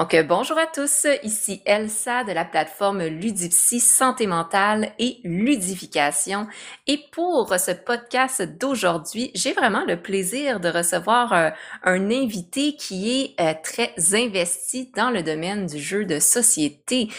[0.00, 6.46] Donc, euh, bonjour à tous, ici Elsa de la plateforme Ludipsy Santé mentale et ludification.
[6.86, 11.50] Et pour ce podcast d'aujourd'hui, j'ai vraiment le plaisir de recevoir euh,
[11.84, 17.10] un invité qui est euh, très investi dans le domaine du jeu de société.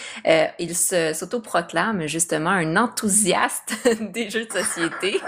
[0.57, 3.75] il s'autoproclame justement un enthousiaste
[4.11, 5.21] des jeux de société.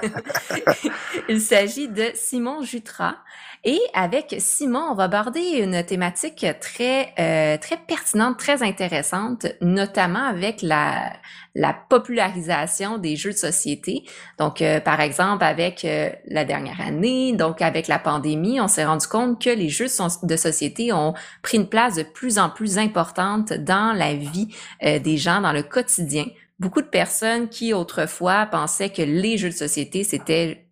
[1.30, 3.18] il s'agit de Simon Jutras.
[3.66, 10.26] Et avec Simon, on va aborder une thématique très euh, très pertinente, très intéressante, notamment
[10.26, 11.14] avec la
[11.56, 14.04] la popularisation des jeux de société.
[14.38, 18.84] Donc, euh, par exemple, avec euh, la dernière année, donc avec la pandémie, on s'est
[18.84, 19.88] rendu compte que les jeux
[20.24, 24.50] de société ont pris une place de plus en plus importante dans la vie
[24.82, 26.26] des gens, dans le quotidien.
[26.60, 30.63] Beaucoup de personnes qui autrefois pensaient que les jeux de société, c'était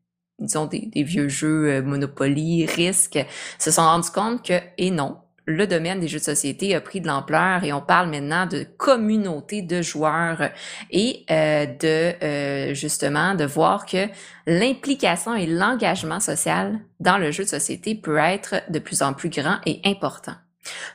[0.41, 3.19] disons, des, vieux jeux euh, Monopoly, Risk,
[3.59, 7.01] se sont rendus compte que, et non, le domaine des jeux de société a pris
[7.01, 10.49] de l'ampleur et on parle maintenant de communauté de joueurs
[10.91, 14.07] et euh, de euh, justement de voir que
[14.45, 19.29] l'implication et l'engagement social dans le jeu de société peut être de plus en plus
[19.29, 20.35] grand et important.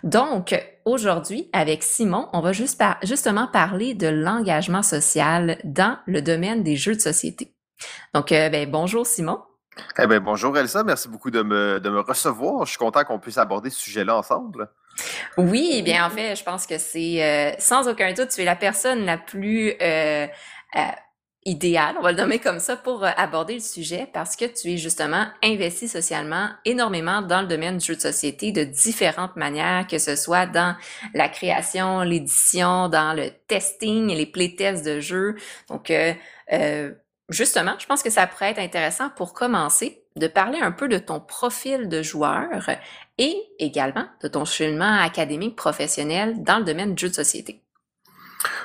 [0.05, 6.62] Donc, aujourd'hui, avec Simon, on va juste justement parler de l'engagement social dans le domaine
[6.62, 7.55] des jeux de société.
[8.14, 9.41] Donc, euh, ben, bonjour Simon.
[9.98, 12.64] Eh bien, bonjour Elsa, merci beaucoup de me, de me recevoir.
[12.64, 14.70] Je suis content qu'on puisse aborder ce sujet-là ensemble.
[15.36, 18.44] Oui, eh bien en fait, je pense que c'est euh, sans aucun doute, tu es
[18.44, 20.27] la personne la plus euh,
[21.44, 24.77] idéale, on va le nommer comme ça, pour aborder le sujet parce que tu es
[24.78, 29.98] justement investi socialement énormément dans le domaine du jeu de société de différentes manières, que
[29.98, 30.74] ce soit dans
[31.12, 35.36] la création, l'édition, dans le testing les playtests de jeux.
[35.69, 35.92] Donc,
[37.28, 40.98] justement, je pense que ça pourrait être intéressant pour commencer de parler un peu de
[40.98, 42.70] ton profil de joueur
[43.19, 47.62] et également de ton cheminement académique professionnel dans le domaine du jeu de société.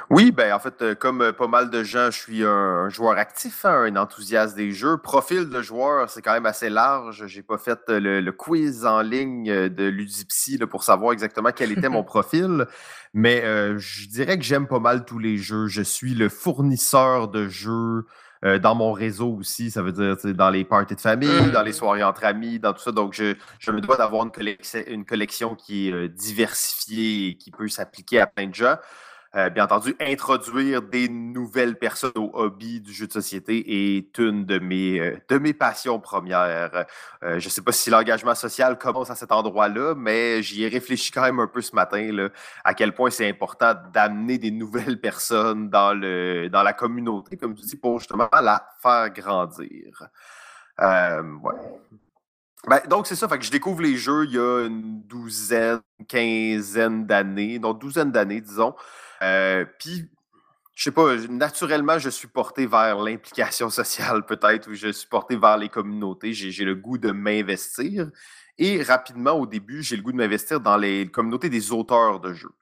[0.09, 3.17] Oui, ben en fait, euh, comme euh, pas mal de gens, je suis un, joueur
[3.17, 4.97] actif, hein, un enthousiaste des jeux.
[4.97, 7.27] Profil de joueur, c'est quand même assez large.
[7.27, 11.89] J'ai pas fait euh, le, quiz en ligne de Ludipsy pour savoir exactement quel était
[11.89, 12.67] mon profil,
[13.13, 13.41] mais
[13.77, 15.67] je dirais que j'aime pas mal tous les jeux.
[15.67, 18.05] Je suis le fournisseur de jeux
[18.43, 21.71] euh, dans mon réseau aussi, ça veut dire dans les parties de famille, dans les
[21.71, 21.73] mmh.
[21.73, 22.91] soirées entre amis, dans tout ça.
[22.91, 24.55] Donc, je, je me dois d'avoir une,
[24.87, 28.77] une, collection qui est euh, diversifiée et qui peut s'appliquer à plein de gens.
[29.33, 34.45] Euh, bien entendu, introduire des nouvelles personnes au hobby du jeu de société est une
[34.45, 36.85] de mes, euh, de mes passions premières.
[37.23, 40.67] Euh, je ne sais pas si l'engagement social commence à cet endroit-là, mais j'y ai
[40.67, 42.27] réfléchi quand même un peu ce matin, là,
[42.65, 47.55] à quel point c'est important d'amener des nouvelles personnes dans, le, dans la communauté, comme
[47.55, 50.09] tu dis, pour justement la faire grandir.
[50.77, 51.55] ouais.
[52.67, 53.27] Ben, donc, c'est ça.
[53.27, 58.41] Fait je découvre les jeux il y a une douzaine, quinzaine d'années, donc douzaine d'années,
[58.41, 58.75] disons.
[59.21, 60.09] Euh, puis,
[60.75, 65.35] je sais pas, naturellement, je suis porté vers l'implication sociale, peut-être, ou je suis porté
[65.35, 66.33] vers les communautés.
[66.33, 68.09] J'ai le goût de m'investir.
[68.57, 72.33] Et rapidement, au début, j'ai le goût de m'investir dans les communautés des auteurs de
[72.33, 72.53] jeux.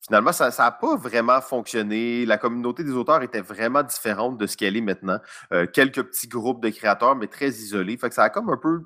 [0.00, 2.24] Finalement, ça n'a pas vraiment fonctionné.
[2.24, 5.18] La communauté des auteurs était vraiment différente de ce qu'elle est maintenant.
[5.52, 7.96] Euh, quelques petits groupes de créateurs, mais très isolés.
[7.96, 8.84] Fait que ça a comme un peu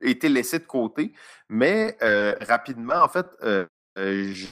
[0.00, 1.12] été laissé de côté.
[1.48, 3.66] Mais euh, rapidement, en fait, euh,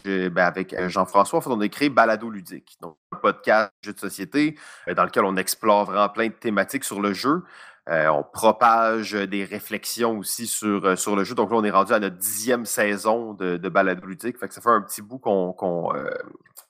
[0.04, 4.59] ben, avec euh, Jean-François, on a créé Balado Ludique, donc un podcast jeu de société
[4.88, 7.42] euh, dans lequel on explore vraiment plein de thématiques sur le jeu.
[7.87, 11.34] on propage des réflexions aussi sur, sur le jeu.
[11.34, 14.38] Donc là, on est rendu à notre dixième saison de, de Balado Ludique.
[14.38, 15.54] Fait que ça fait un petit bout qu'on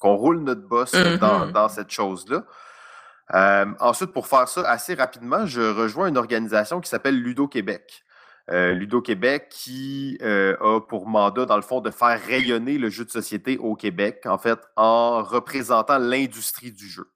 [0.00, 1.52] roule notre boss dans, mm-hmm.
[1.52, 2.44] dans, cette chose-là.
[3.80, 8.04] ensuite, pour faire ça assez rapidement, je rejoins une organisation qui s'appelle Ludo Québec.
[8.50, 12.88] Euh, Ludo Québec qui euh, a pour mandat, dans le fond, de faire rayonner le
[12.88, 17.10] jeu de société au Québec, en fait, en représentant l'industrie du jeu.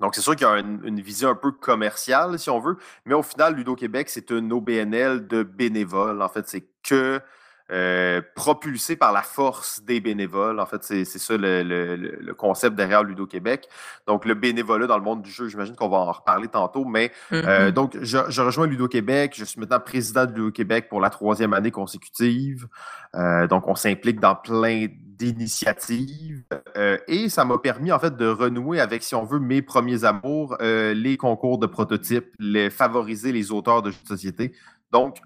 [0.00, 2.76] Donc, c'est sûr qu'il y a une, vision un peu commerciale, si on veut,
[3.06, 6.20] mais au final, Ludo Québec, c'est une OBNL de bénévoles.
[6.20, 7.20] En fait, c'est que
[7.72, 10.60] euh, propulsé par la force des bénévoles.
[10.60, 13.68] En fait, c'est ça le, concept derrière Ludo Québec.
[14.06, 16.84] Donc, le bénévolat dans le monde du jeu, j'imagine qu'on va en reparler tantôt.
[16.84, 17.72] Mais euh, mm-hmm.
[17.72, 19.34] donc, je, rejoins Ludo Québec.
[19.36, 22.68] Je suis maintenant président de Ludo Québec pour la troisième année consécutive.
[23.16, 26.44] Euh, donc, on s'implique dans plein d'initiatives
[27.08, 30.56] et ça m'a permis en fait de renouer avec, si on veut, mes premiers amours,
[30.60, 34.52] les concours de prototypes, les favoriser les auteurs de jeux de société.
[34.92, 35.16] Donc,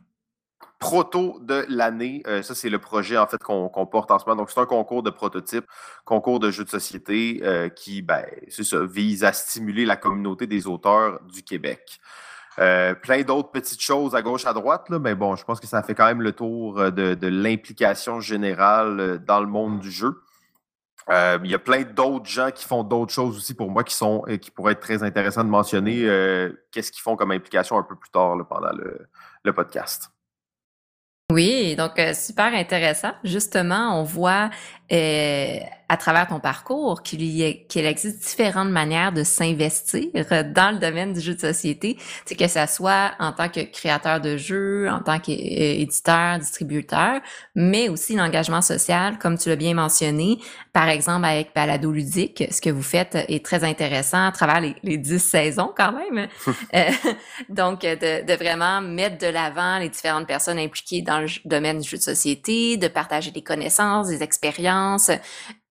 [0.80, 2.22] proto de l'année.
[2.26, 4.42] Euh, ça, c'est le projet en fait qu'on porte en ce moment.
[4.42, 5.64] Donc, c'est un concours de prototype,
[6.04, 10.66] concours de jeux de société euh, qui, ben, ça, vise à stimuler la communauté des
[10.66, 12.00] auteurs du Québec.
[12.56, 15.94] plein d'autres petites choses à gauche, à droite, mais bon, je pense que ça fait
[15.94, 20.20] quand même le tour de, l'implication générale dans le monde du jeu.
[21.10, 23.94] Euh, il y a plein d'autres gens qui font d'autres choses aussi pour moi qui
[23.94, 26.04] sont euh, qui pourraient être très intéressants de mentionner.
[26.04, 28.70] Euh, qu'est-ce qu'ils font comme implication un peu plus tard pendant
[29.42, 30.10] le podcast.
[31.30, 33.12] Oui, donc super intéressant.
[33.24, 34.50] Justement, on voit
[35.90, 40.06] à travers ton parcours qu'il qu'il existe différentes manières de s'investir
[40.54, 44.20] dans le domaine du jeu de société, c'est que ça soit en tant que créateur
[44.20, 47.20] de jeux, en tant qu'éditeur, distributeur,
[47.56, 50.38] mais aussi l'engagement social, comme tu l'as bien mentionné,
[50.72, 54.76] par exemple avec Balado Ludique, ce que vous faites est très intéressant à travers les,
[54.84, 56.28] les dix saisons quand même.
[56.74, 56.90] Euh,
[57.48, 61.88] donc, de, de vraiment mettre de l'avant les différentes personnes impliquées dans le domaine du
[61.88, 65.10] jeu de société, de partager des connaissances, des expériences,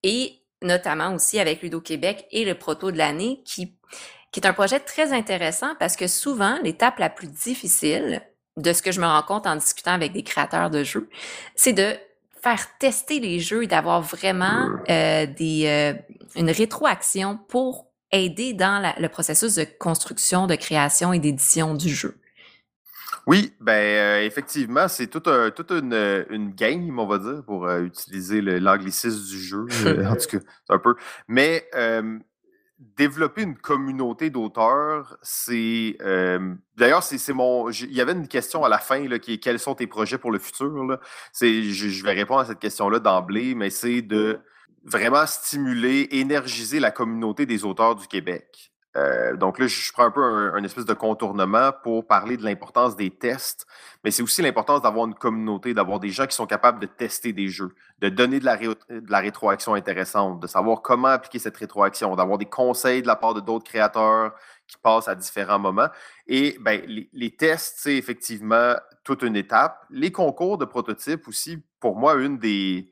[0.04, 3.78] et notamment aussi avec Ludo Québec et le proto de l'année qui,
[4.32, 8.22] qui est un projet très intéressant parce que souvent, l'étape la plus difficile
[8.58, 11.10] de ce que je me rends compte en discutant avec des créateurs de jeux,
[11.56, 11.96] c'est de
[12.42, 15.94] faire tester les jeux et d'avoir vraiment euh, des, euh,
[16.36, 22.19] une rétroaction pour aider dans le processus de construction, de création et d'édition du jeu.
[23.30, 28.42] Oui, ben euh, effectivement, c'est toute une, une game, on va dire, pour euh, utiliser
[28.42, 30.96] l'anglicisme du jeu, euh, en tout cas, un peu.
[31.28, 31.70] Mais
[32.80, 35.96] développer une communauté d'auteurs, c'est.
[36.76, 37.70] D'ailleurs, c'est mon.
[37.70, 40.18] Il y avait une question à la fin là, qui est quels sont tes projets
[40.18, 41.00] pour le futur?
[41.40, 44.40] Je vais répondre à cette question-là d'emblée, mais c'est de
[44.84, 48.69] vraiment stimuler, énergiser la communauté des auteurs du Québec.
[48.98, 52.96] Euh, donc là, je prends un peu un, espèce de contournement pour parler de l'importance
[52.96, 53.68] des tests,
[54.04, 57.32] mais c'est aussi l'importance d'avoir une communauté, d'avoir des gens qui sont capables de tester
[57.32, 58.58] des jeux, de donner de la,
[59.08, 63.36] la rétroaction intéressante, de savoir comment appliquer cette rétroaction, d'avoir des conseils de la part
[63.36, 64.34] de d'autres créateurs
[64.68, 65.90] qui passent à différents moments.
[66.26, 69.86] Et ben, les, tests, c'est effectivement toute une étape.
[69.92, 72.90] Les concours de prototypes aussi, pour moi, une des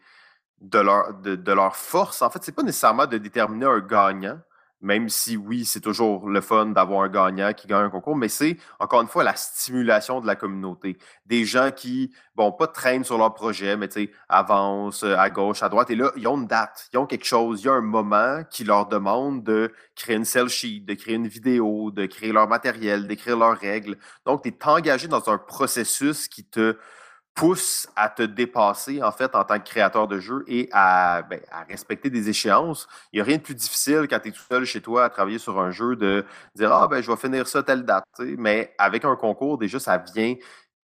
[0.60, 4.40] de leur, de, de leur force, en fait, c'est pas nécessairement de déterminer un gagnant,
[4.82, 8.30] même si oui, c'est toujours le fun d'avoir un gagnant qui gagne un concours, mais
[8.30, 10.98] c'est encore une fois la stimulation de la communauté.
[11.26, 13.90] Des gens qui, bon, pas traînent sur leur projet, mais
[14.30, 17.26] avancent euh, à gauche, à droite, et là, ils ont une date, ils ont quelque
[17.26, 20.94] chose, il y a un moment qui leur demande de créer une sell sheet, de
[20.94, 23.98] créer une vidéo, de créer leur matériel, d'écrire leurs règles.
[24.26, 26.78] Donc, tu es engagé dans un processus qui te
[27.38, 31.40] pousse à te dépasser, en fait, en tant que créateur de jeu et à, ben,
[31.70, 32.88] respecter des échéances.
[33.14, 35.10] Il n'y a rien de plus difficile quand tu es tout seul chez toi à
[35.10, 36.26] travailler sur un jeu de
[36.56, 38.06] dire Ah, ben, je vais finir ça telle date.
[38.20, 40.34] Mais avec un concours, déjà, ça vient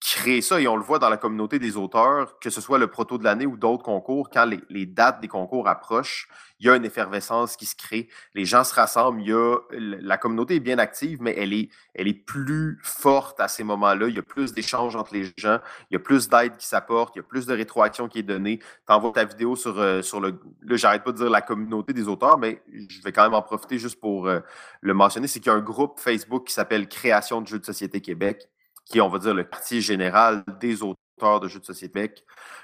[0.02, 2.88] créer ça et on le voit dans la communauté des auteurs, que ce soit le
[2.88, 6.30] proto de l'année ou d'autres concours, quand les, dates des concours approchent,
[6.62, 8.08] il y a une effervescence qui se crée.
[8.34, 13.40] Les gens se rassemblent, il la communauté est bien active, mais elle est, plus forte
[13.40, 14.08] à ces moments-là.
[14.08, 15.60] Il y a plus d'échanges entre les gens,
[15.90, 18.24] il y a plus d'aide qui s'apporte, il y a plus de rétroaction qui est
[18.24, 18.60] donnée.
[18.60, 20.40] Tu envoies ta vidéo sur, euh, sur le.
[20.62, 23.42] Là, j'arrête pas de dire la communauté des auteurs, mais je vais quand même en
[23.42, 24.40] profiter juste pour euh,
[24.82, 25.28] le mentionner.
[25.28, 28.50] C'est qu'il y a un groupe Facebook qui s'appelle Création de jeux de société Québec
[28.90, 32.14] qui est, on va dire, le quartier général des auteurs de jeux de société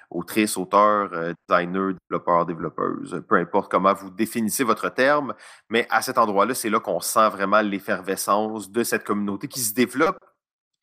[0.10, 5.33] autrices, auteurs, euh, designers, développeurs, développeuses, peu importe comment vous définissez votre terme,
[5.69, 9.74] mais à cet endroit-là, c'est là, qu'on sent vraiment l'effervescence de cette communauté qui se
[9.74, 10.18] développe.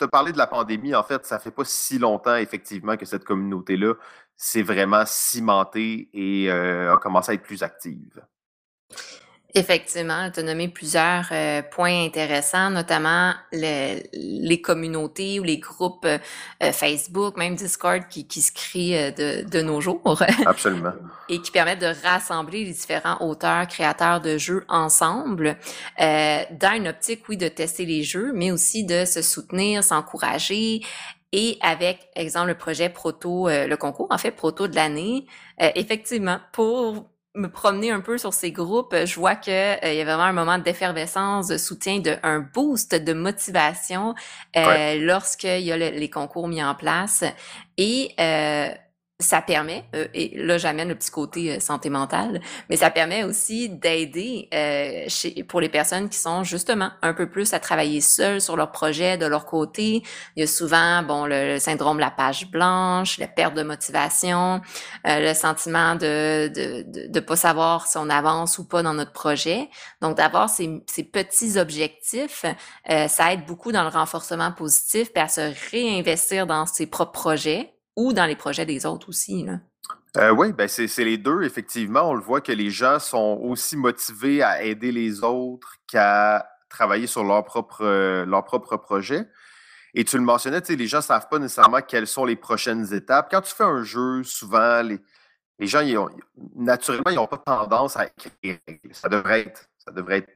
[0.00, 3.24] As parlé de la pandémie, en fait, ça fait pas si longtemps, effectivement, que cette
[3.24, 3.94] communauté-là
[4.36, 8.20] s'est vraiment cimentée et euh, a commencé à être plus active.
[9.54, 16.18] Effectivement, tu as nommé plusieurs euh, points intéressants, notamment les communautés ou les groupes euh,
[16.72, 20.22] Facebook, même Discord qui, qui se créent euh, de, de, nos jours.
[20.46, 20.92] Absolument.
[21.28, 25.58] et qui permettent de rassembler les différents auteurs, créateurs de jeux ensemble,
[25.98, 30.80] dans une optique, oui, de tester les jeux, mais aussi de se soutenir, s'encourager
[31.32, 35.26] et avec, exemple, le projet Proto, le concours, en fait, Proto de l'année,
[35.58, 40.00] effectivement, pour me promener un peu sur ces groupes, je vois que euh, il y
[40.00, 44.14] a vraiment un moment d'effervescence, de soutien, de un boost de motivation
[44.56, 47.24] euh, lorsqu'il y a les concours mis en place.
[47.78, 48.68] Et euh,
[49.22, 53.24] ça permet, euh, et là j'amène le petit côté euh, santé mentale, mais ça permet
[53.24, 55.06] aussi d'aider euh,
[55.48, 59.16] pour les personnes qui sont justement un peu plus à travailler seules sur leur projet
[59.16, 60.02] de leur côté.
[60.36, 64.60] Il y a souvent bon le, syndrome de la page blanche, la perte de motivation,
[65.04, 69.68] le sentiment de, de de, pas savoir si on avance ou pas dans notre projet.
[70.00, 72.44] Donc d'avoir ces, ces petits objectifs,
[72.88, 77.71] ça aide beaucoup dans le renforcement positif, et à se réinvestir dans ses propres projets
[77.96, 79.44] ou dans les projets des autres aussi.
[79.44, 79.60] Là?
[80.18, 82.10] Euh, oui, ben c'est les deux, effectivement.
[82.10, 87.06] On le voit que les gens sont aussi motivés à aider les autres qu'à travailler
[87.06, 89.26] sur leur propre, euh, leur propre projet.
[89.94, 93.28] Et tu le mentionnais, les gens ne savent pas nécessairement quelles sont les prochaines étapes.
[93.30, 94.98] Quand tu fais un jeu, souvent, les,
[95.58, 96.08] les gens, ont,
[96.56, 98.58] naturellement, ils n'ont pas tendance à écrire.
[98.92, 100.32] Ça devrait être, ça devrait être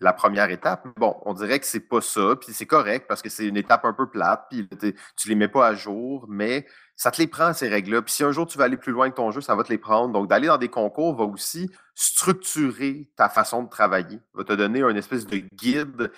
[0.00, 0.86] la première étape.
[0.96, 3.84] Bon, on dirait que c'est pas ça, puis c'est correct parce que c'est une étape
[3.84, 4.68] un peu plate, puis
[5.16, 8.02] tu les mets pas à jour, mais ça te les prend, ces règles-là.
[8.02, 9.68] Puis si un jour tu veux aller plus loin que ton jeu, ça va te
[9.68, 10.12] les prendre.
[10.12, 14.82] Donc, d'aller dans des concours va aussi structurer ta façon de travailler, va te donner
[14.82, 16.12] une espèce de guide.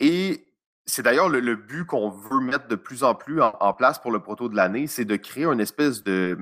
[0.00, 0.46] Et
[0.86, 4.20] c'est d'ailleurs le, but qu'on veut mettre de plus en plus en, place pour le
[4.20, 6.38] proto de l'année, c'est de créer une espèce de,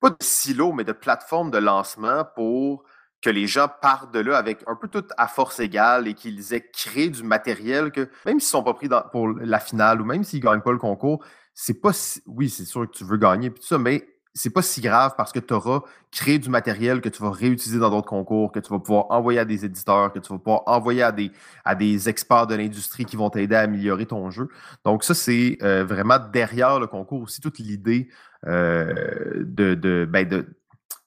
[0.00, 2.84] pas de silo, mais de plateforme de lancement pour
[3.22, 6.52] que les gens partent de là avec un peu tout à force égale et qu'ils
[6.52, 10.04] aient créé du matériel que, même s'ils ne sont pas pris pour la finale ou
[10.04, 11.24] même s'ils ne gagnent pas le concours,
[11.54, 11.92] c'est pas
[12.26, 15.14] oui, c'est sûr que tu veux gagner puis tout ça, mais c'est pas si grave
[15.16, 18.60] parce que tu auras créé du matériel que tu vas réutiliser dans d'autres concours, que
[18.60, 22.46] tu vas pouvoir envoyer à des éditeurs, que tu vas pouvoir envoyer à des, experts
[22.46, 24.48] de l'industrie qui vont t'aider à améliorer ton jeu.
[24.84, 28.08] Donc, ça, c'est euh, vraiment derrière le concours aussi toute l'idée
[28.46, 30.46] euh, de, ben de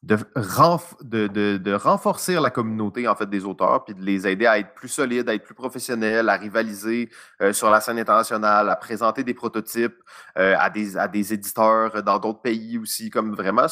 [0.06, 4.60] de, de, de, renforcer la communauté en fait des auteurs, puis de les aider à
[4.60, 7.10] être plus solides, à être plus professionnels, à rivaliser
[7.42, 9.96] euh, sur la scène internationale, à présenter des prototypes
[10.38, 13.66] euh, à, des, à des éditeurs dans d'autres pays aussi, comme vraiment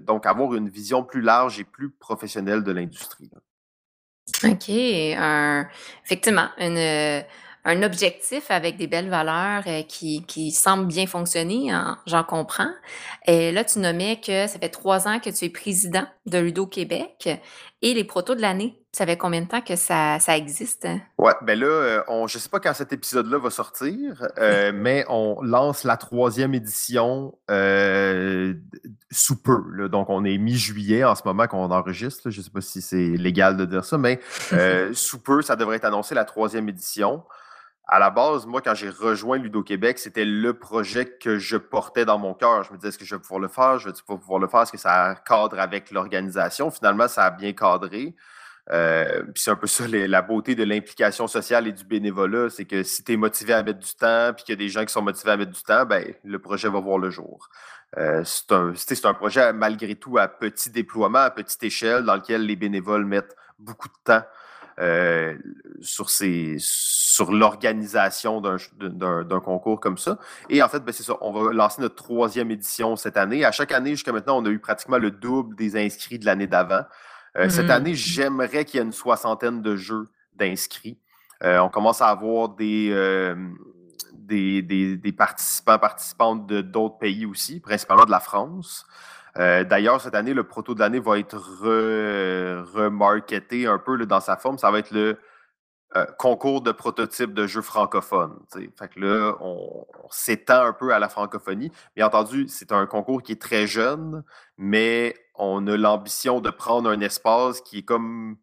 [0.00, 3.30] donc avoir une vision plus large et plus professionnelle de l'industrie.
[4.44, 4.68] OK.
[6.04, 7.24] effectivement, une
[7.64, 12.70] un objectif avec des belles valeurs euh, qui, qui semblent bien fonctionner, hein, j'en comprends.
[13.26, 16.66] Et là, tu nommais que ça fait trois ans que tu es président de Ludo
[16.66, 17.28] Québec
[17.80, 18.78] et les protos de l'année.
[18.90, 20.86] Ça fait combien de temps que ça, ça existe?
[21.18, 25.04] Ouais, ben là, euh, on, je sais pas quand cet épisode-là va sortir, euh, mais
[25.08, 29.88] on lance la troisième édition sous peu.
[29.88, 32.28] Donc, on est mi-juillet en ce moment qu'on enregistre.
[32.30, 34.18] Je sais pas si c'est légal de dire ça, mais
[34.92, 37.22] sous peu, ça devrait être annoncé la troisième édition
[37.86, 42.18] à la base, moi, quand j'ai rejoint Ludo-Québec, c'était le projet que je portais dans
[42.18, 42.62] mon cœur.
[42.62, 43.78] Je me disais, est-ce que je vais pouvoir le faire?
[43.78, 44.62] Je vais pouvoir le faire?
[44.62, 46.70] Est-ce que ça cadre avec l'organisation?
[46.70, 48.14] Finalement, ça a bien cadré.
[48.70, 52.84] Euh, c'est un peu ça la beauté de l'implication sociale et du bénévolat, c'est que
[52.84, 54.92] si tu es motivé à mettre du temps, puis qu'il y a des gens qui
[54.92, 57.48] sont motivés à mettre du temps, ben, le projet va voir le jour.
[57.98, 62.56] Euh, c'est un, projet malgré tout à petit déploiement, à petite échelle, dans lequel les
[62.56, 64.22] bénévoles mettent beaucoup de temps
[64.78, 65.36] euh,
[65.80, 70.18] sur, sur l'organisation d'un concours comme ça.
[70.48, 73.44] Et en fait, ben, c'est ça, on va lancer notre troisième édition cette année.
[73.44, 76.46] À chaque année, jusqu'à maintenant, on a eu pratiquement le double des inscrits de l'année
[76.46, 76.82] d'avant.
[77.36, 77.70] Euh, cette mm-hmm.
[77.70, 80.98] année, j'aimerais qu'il y ait une soixantaine de jeux d'inscrits.
[81.42, 83.34] Euh, on commence à avoir des,
[84.14, 88.86] des, des, participants, participantes de d'autres pays aussi, principalement de la France.
[89.38, 91.36] Euh, d'ailleurs, cette année, le proto de l'année va être
[92.74, 94.58] remarketé un peu dans sa forme.
[94.58, 95.18] Ça va être le
[95.94, 98.38] euh, concours de prototypes de jeux francophones.
[98.50, 101.70] Fait là, on, s'étend un peu à la francophonie.
[101.96, 104.22] Bien entendu, c'est un concours qui est très jeune,
[104.56, 108.36] mais on a l'ambition de prendre un espace qui est comme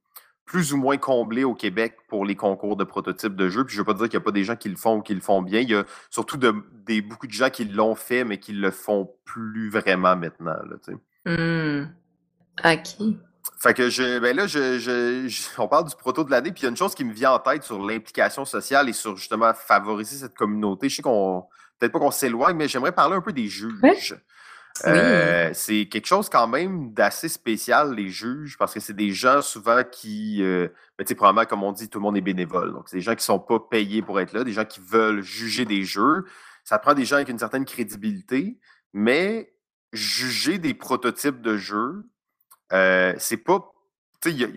[0.49, 3.63] plus ou moins comblé au Québec pour les concours de prototypes de jeux.
[3.65, 4.97] Puis je ne veux pas dire qu'il n'y a pas des gens qui le font
[4.97, 5.59] ou qui le font bien.
[5.59, 9.11] Il y a surtout des, beaucoup de gens qui l'ont fait, mais qui le font
[9.25, 10.55] plus vraiment maintenant.
[10.67, 11.87] Là, mmh.
[12.65, 13.15] OK.
[13.59, 16.67] Fait que je, ben là, je, on parle du proto de l'année, puis il y
[16.67, 20.17] a une chose qui me vient en tête sur l'implication sociale et sur justement favoriser
[20.17, 20.89] cette communauté.
[20.89, 21.45] Je sais qu'on,
[21.77, 24.17] peut-être pas qu'on s'éloigne, mais j'aimerais parler un peu des juges.
[24.85, 29.41] Euh, c'est quelque chose quand même d'assez spécial, les juges, parce que c'est des gens
[29.41, 32.73] souvent qui, euh, ben, probablement, comme on dit, tout le monde est bénévole.
[32.73, 34.79] Donc, c'est des gens qui ne sont pas payés pour être là, des gens qui
[34.79, 36.25] veulent juger des jeux.
[36.63, 38.57] Ça prend des gens avec une certaine crédibilité,
[38.93, 39.53] mais
[39.91, 42.05] juger des prototypes de jeux,
[42.71, 43.73] euh, c'est pas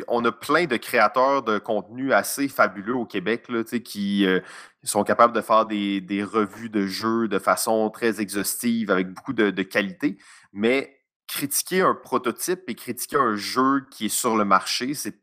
[0.09, 3.47] on a plein de créateurs de contenu assez fabuleux au Québec
[3.85, 4.41] qui euh,
[4.83, 9.51] sont capables de faire des, revues de jeux de façon très exhaustive, avec beaucoup de,
[9.63, 10.19] qualité.
[10.53, 15.19] Mais critiquer un prototype et critiquer un jeu qui est sur le marché, c'est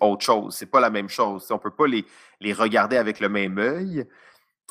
[0.00, 0.54] autre chose.
[0.54, 1.46] C'est pas la même chose.
[1.50, 2.06] on ne peut pas les,
[2.40, 4.06] les regarder avec le même œil.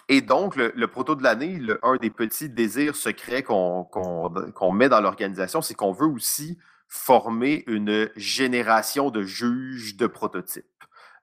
[0.10, 5.62] Et donc, le, proto de l'année, un des petits désirs secrets qu'on met dans l'organisation,
[5.62, 10.66] c'est qu'on veut aussi former une génération de juges de prototypes.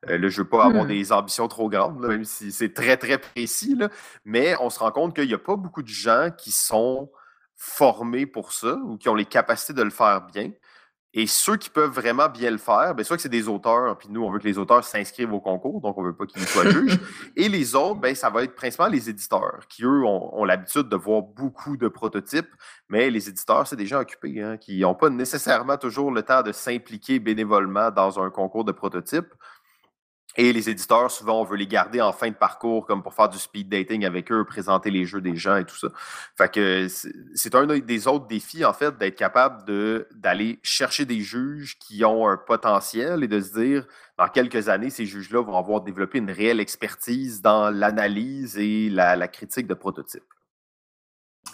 [0.08, 0.88] Euh, là, je ne veux pas avoir hmm.
[0.88, 3.78] des ambitions trop grandes, même si c'est très, très précis,
[4.24, 7.10] mais on se rend compte qu'il n'y a pas beaucoup de gens qui sont
[7.56, 10.50] formés pour ça ou qui ont les capacités de le faire bien.
[11.16, 14.08] Et ceux qui peuvent vraiment bien le faire, bien, soit que c'est des auteurs, puis
[14.10, 16.42] nous, on veut que les auteurs s'inscrivent au concours, donc on ne veut pas qu'ils
[16.42, 16.98] soient juges.
[17.36, 20.96] Et les autres, bien, ça va être principalement les éditeurs, qui, eux, ont, l'habitude de
[20.96, 22.52] voir beaucoup de prototypes,
[22.88, 26.42] mais les éditeurs, c'est des gens occupés, hein, qui n'ont pas nécessairement toujours le temps
[26.42, 29.32] de s'impliquer bénévolement dans un concours de prototypes.
[30.36, 33.28] Et les éditeurs, souvent, on veut les garder en fin de parcours, comme pour faire
[33.28, 35.88] du speed dating avec eux, présenter les jeux des gens et tout ça.
[36.36, 36.88] Fait que
[37.34, 39.64] c'est un des autres défis, en fait, d'être capable
[40.12, 43.86] d'aller chercher des juges qui ont un potentiel et de se dire,
[44.18, 49.28] dans quelques années, ces juges-là vont avoir développé une réelle expertise dans l'analyse et la
[49.28, 50.33] critique de prototypes.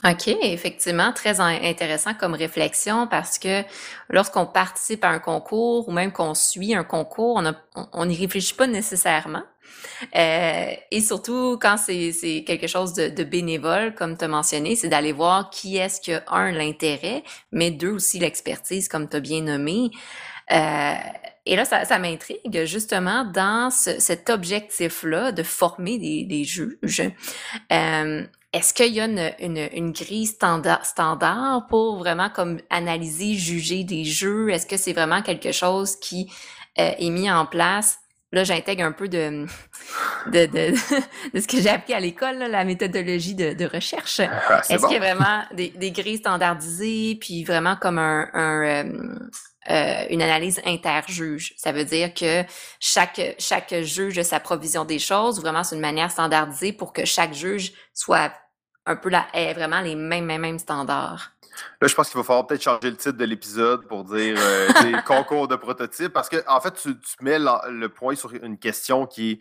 [0.02, 3.62] OK, effectivement, très intéressant comme réflexion parce que
[4.08, 7.42] lorsqu'on participe à un concours ou même qu'on suit un concours,
[7.92, 9.42] on n'y réfléchit pas nécessairement.
[10.16, 15.12] Euh, et surtout quand c'est quelque chose de, bénévole, comme tu as mentionné, c'est d'aller
[15.12, 19.90] voir qui est-ce que, un, l'intérêt, mais deux, aussi l'expertise, comme tu as bien nommé.
[20.50, 20.94] Euh,
[21.46, 27.02] et là, ça, m'intrigue justement dans cet objectif-là de former des, des juges.
[27.72, 33.84] Euh, est-ce qu'il y a une, une, grille standard, standard pour vraiment comme analyser, juger
[33.84, 34.50] des jeux?
[34.50, 36.32] Est-ce que c'est vraiment quelque chose qui
[36.78, 37.98] euh, est mis en place?
[38.32, 39.46] Là, j'intègre un peu de,
[40.26, 40.72] de, de,
[41.34, 44.20] de ce que j'ai appris à l'école, la méthodologie de, de recherche.
[44.20, 48.84] Ah, Est-ce qu'il y a vraiment des, des, grilles standardisées, puis vraiment comme un, un
[49.68, 51.52] euh, une analyse interjuge.
[51.56, 52.44] Ça veut dire que
[52.78, 57.04] chaque, chaque juge a sa provision des choses, vraiment c'est une manière standardisée pour que
[57.04, 58.32] chaque juge soit
[58.86, 61.32] un peu là, ait vraiment les mêmes, mêmes, mêmes standards.
[61.80, 64.68] Là, je pense qu'il va falloir peut-être changer le titre de l'épisode pour dire euh,
[65.06, 69.32] concours de prototypes parce que, en fait, tu, mets le point sur une question qui
[69.32, 69.40] est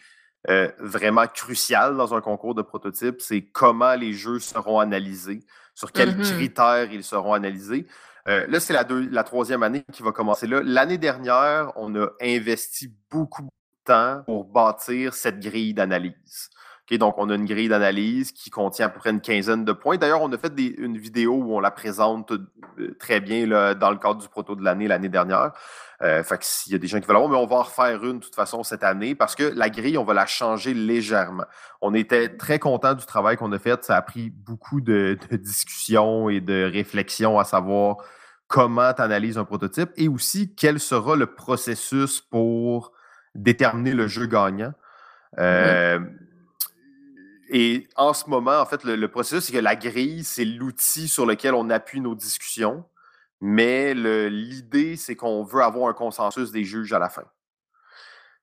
[0.49, 5.41] euh, vraiment cruciale dans un concours de prototypes c'est comment les jeux seront analysés,
[5.75, 6.35] sur quels mm-hmm.
[6.35, 7.85] critères ils seront analysés.
[8.29, 10.62] Euh, là, c'est la, la, troisième année qui va commencer là.
[10.63, 13.50] L'année dernière, on a investi beaucoup de
[13.86, 16.50] temps pour bâtir cette grille d'analyse.
[16.91, 19.98] donc, on a une grille d'analyse qui contient à peu près une quinzaine de points.
[19.98, 23.98] D'ailleurs, on a fait une vidéo où on la présente euh, très bien dans le
[23.98, 25.51] cadre du proto de l'année l'année dernière.
[26.03, 27.63] Euh, fait que s'il y a des gens qui veulent l'avoir, mais on va en
[27.63, 30.75] refaire une de toute façon cette année parce que la grille, on va la changer
[30.75, 31.45] légèrement.
[31.81, 33.83] On était très content du travail qu'on a fait.
[33.83, 37.97] Ça a pris beaucoup de, de discussions et de réflexions à savoir
[38.49, 42.91] comment tu analyses un prototype et aussi quel sera le processus pour
[43.35, 44.73] déterminer le jeu gagnant.
[45.38, 45.99] Euh,
[47.49, 51.25] et en ce moment, en fait, le, processus, c'est que la grille, c'est l'outil sur
[51.25, 52.83] lequel on appuie nos discussions,
[53.39, 57.25] mais l'idée, c'est qu'on veut avoir un consensus des juges à la fin.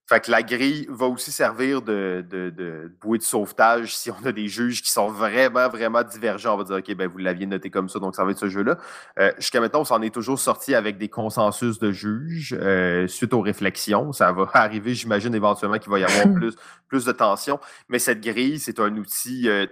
[0.08, 4.24] Fait que la grille va aussi servir de, de, de, bouée de sauvetage si on
[4.24, 6.54] a des juges qui sont vraiment, vraiment divergents.
[6.54, 8.48] On va dire, OK, ben vous l'aviez noté comme ça, donc ça va être ce
[8.48, 8.78] jeu-là.
[9.18, 13.34] Euh, Jusqu'à maintenant, on s'en est toujours sorti avec des consensus de juges euh, suite
[13.34, 14.12] aux réflexions.
[14.12, 16.54] Ça va arriver, j'imagine, éventuellement qu'il va y avoir plus,
[16.86, 17.58] plus de tension.
[17.88, 19.66] Mais cette grille, c'est un outil euh,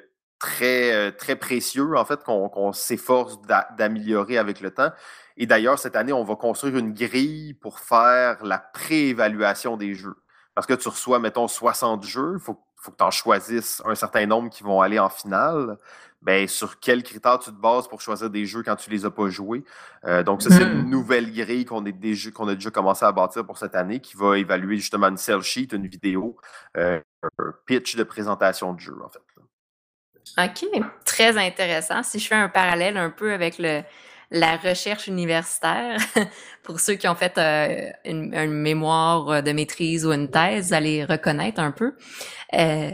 [0.45, 3.39] très, euh, très précieux, en fait, qu'on s'efforce
[3.79, 4.91] d'améliorer avec le temps.
[5.37, 10.17] Et d'ailleurs, cette année, on va construire une grille pour faire la préévaluation des jeux.
[10.55, 14.27] Parce que tu reçois, mettons, 60 jeux, il faut, que tu en choisisses un certain
[14.27, 15.79] nombre qui vont aller en finale.
[16.23, 19.11] Ben, sur quels critères tu te bases pour choisir des jeux quand tu les as
[19.11, 19.63] pas joués?
[20.07, 20.89] Euh, donc, ça, c'est une hmm.
[20.89, 21.91] nouvelle grille qu'on a
[22.55, 25.87] déjà commencé à bâtir pour cette année qui va évaluer justement une sell sheet, une
[25.87, 26.37] vidéo,
[26.79, 26.99] euh,
[27.39, 29.21] un pitch de présentation de jeu, en fait.
[30.39, 32.03] OK, très intéressant.
[32.03, 33.83] Si je fais un parallèle un peu avec le,
[34.31, 35.99] la recherche universitaire,
[36.63, 41.61] pour ceux qui ont fait euh, une, mémoire de maîtrise ou une thèse, allez reconnaître
[41.61, 41.95] un peu.
[42.55, 42.91] Euh,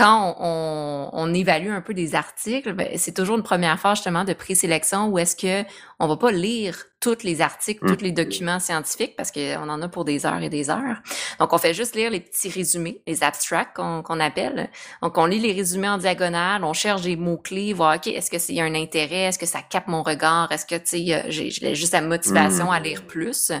[0.00, 4.24] quand on, on, évalue un peu des articles, ben, c'est toujours une première phase justement
[4.24, 8.60] de présélection où est-ce que on va pas lire tous les articles, tous les documents
[8.60, 11.02] scientifiques parce qu'on en a pour des heures et des heures.
[11.38, 14.70] Donc on fait juste lire les petits résumés, les abstracts qu'on appelle.
[15.02, 18.30] Donc on lit les résumés en diagonale, on cherche des mots clés, voir ok est-ce
[18.30, 21.74] que c'est un intérêt, est-ce que ça capte mon regard, est-ce que tu sais j'ai
[21.74, 23.52] juste la motivation à lire plus.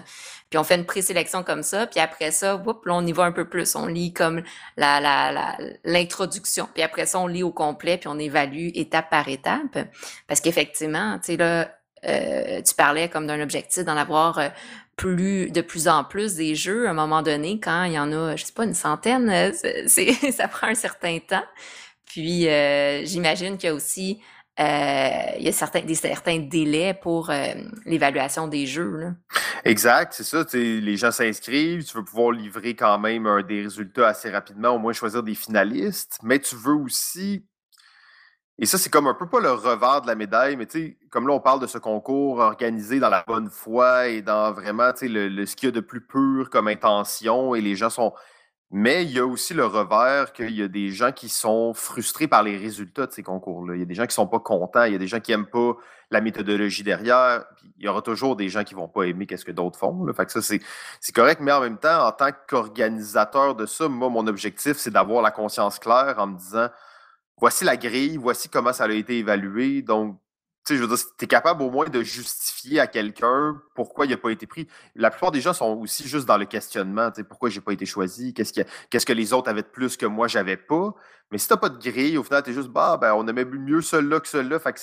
[0.50, 3.22] Puis on fait une présélection comme ça, puis après ça, whoop, là, on y va
[3.22, 3.76] un peu plus.
[3.76, 4.42] On lit comme
[4.76, 9.28] la, la, l'introduction, puis après ça, on lit au complet, puis on évalue étape par
[9.28, 9.78] étape.
[10.26, 11.70] Parce qu'effectivement, tu sais, là,
[12.06, 14.48] euh, tu parlais comme d'un objectif d'en avoir euh,
[14.96, 18.10] plus de plus en plus des jeux à un moment donné quand il y en
[18.10, 19.52] a je sais pas une centaine euh,
[19.86, 21.44] c'est ça prend un certain temps
[22.06, 22.48] puis
[23.04, 24.20] j'imagine qu'il y a aussi
[24.58, 27.54] euh, il y a certains, des, certains délais pour euh,
[27.86, 29.14] l'évaluation des jeux.
[29.64, 30.44] Exact, c'est ça.
[30.52, 34.92] Les gens s'inscrivent, tu veux pouvoir livrer quand même des résultats assez rapidement, au moins
[34.92, 37.46] choisir des finalistes, mais tu veux aussi.
[38.58, 41.26] Et ça, c'est comme un peu pas le revers de la médaille, mais tu comme
[41.26, 45.46] là, on parle de ce concours organisé dans la bonne foi et dans vraiment le,
[45.46, 48.12] ce qu'il y a de plus pur comme intention, et les gens sont
[48.72, 52.28] Mais il y a aussi le revers qu'il y a des gens qui sont frustrés
[52.28, 53.74] par les résultats de ces concours-là.
[53.74, 55.18] Il y a des gens qui ne sont pas contents, il y a des gens
[55.18, 55.72] qui n'aiment pas
[56.12, 57.44] la méthodologie derrière.
[57.78, 60.06] il y aura toujours des gens qui ne vont pas aimer ce que d'autres font.
[60.14, 64.08] Fait que ça, c'est correct, mais en même temps, en tant qu'organisateur de ça, moi,
[64.08, 66.68] mon objectif, c'est d'avoir la conscience claire en me disant
[67.38, 69.82] voici la grille, voici comment ça a été évalué.
[69.82, 70.16] Donc,
[70.64, 74.04] tu sais, je veux dire, tu es capable au moins de justifier à quelqu'un pourquoi
[74.04, 74.68] il n'a pas été pris.
[74.94, 77.72] La plupart des gens sont aussi juste dans le questionnement, tu sais, pourquoi j'ai pas
[77.72, 80.94] été choisi, qu'est-ce que, qu'est-ce que les autres avaient de plus que moi, j'avais pas.
[81.30, 83.26] Mais si tu n'as pas de grille, au final, tu es juste, bah, ben, on
[83.26, 84.58] aimait mieux celui-là que celui-là.
[84.58, 84.80] Fait que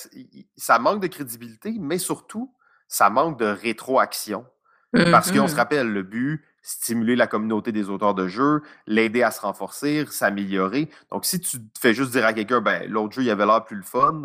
[0.56, 2.52] ça manque de crédibilité, mais surtout,
[2.88, 4.46] ça manque de rétroaction.
[4.92, 5.56] Parce qu'on se mm-hmm.
[5.56, 10.88] rappelle, le but, stimuler la communauté des auteurs de jeux, l'aider à se renforcer, s'améliorer.
[11.10, 13.76] Donc, si tu fais juste dire à quelqu'un, ben, l'autre jeu, il avait l'air plus
[13.76, 14.22] le fun,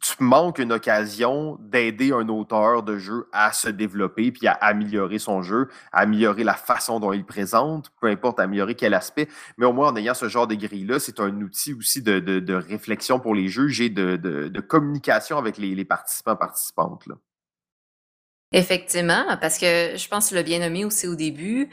[0.00, 5.18] tu, manques une occasion d'aider un auteur de jeu à se développer puis à améliorer
[5.18, 9.28] son jeu, à améliorer la façon dont il présente, peu importe améliorer quel aspect.
[9.56, 13.20] Mais au moins, en ayant ce genre de grille-là, c'est un outil aussi de, réflexion
[13.20, 17.06] pour les juges et de, communication avec les, participants participantes.
[17.06, 17.14] Là.
[18.52, 21.68] Effectivement, parce que je pense que tu l'as bien nommé aussi au début,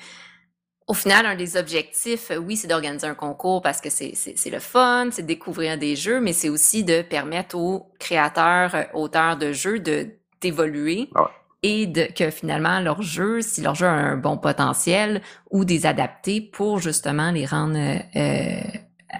[0.87, 4.13] au final, un des objectifs, euh, oui, c'est d'organiser un concours parce que c'est
[4.51, 8.83] le fun, c'est de découvrir des jeux, mais c'est aussi de permettre aux créateurs, euh,
[8.93, 10.09] auteurs de jeux de
[10.41, 11.31] d'évoluer ah
[11.63, 15.87] et de, que finalement leur jeu, si leur jeu a un bon potentiel, ou des
[15.87, 17.79] adapter pour justement les rendre
[18.15, 18.59] euh,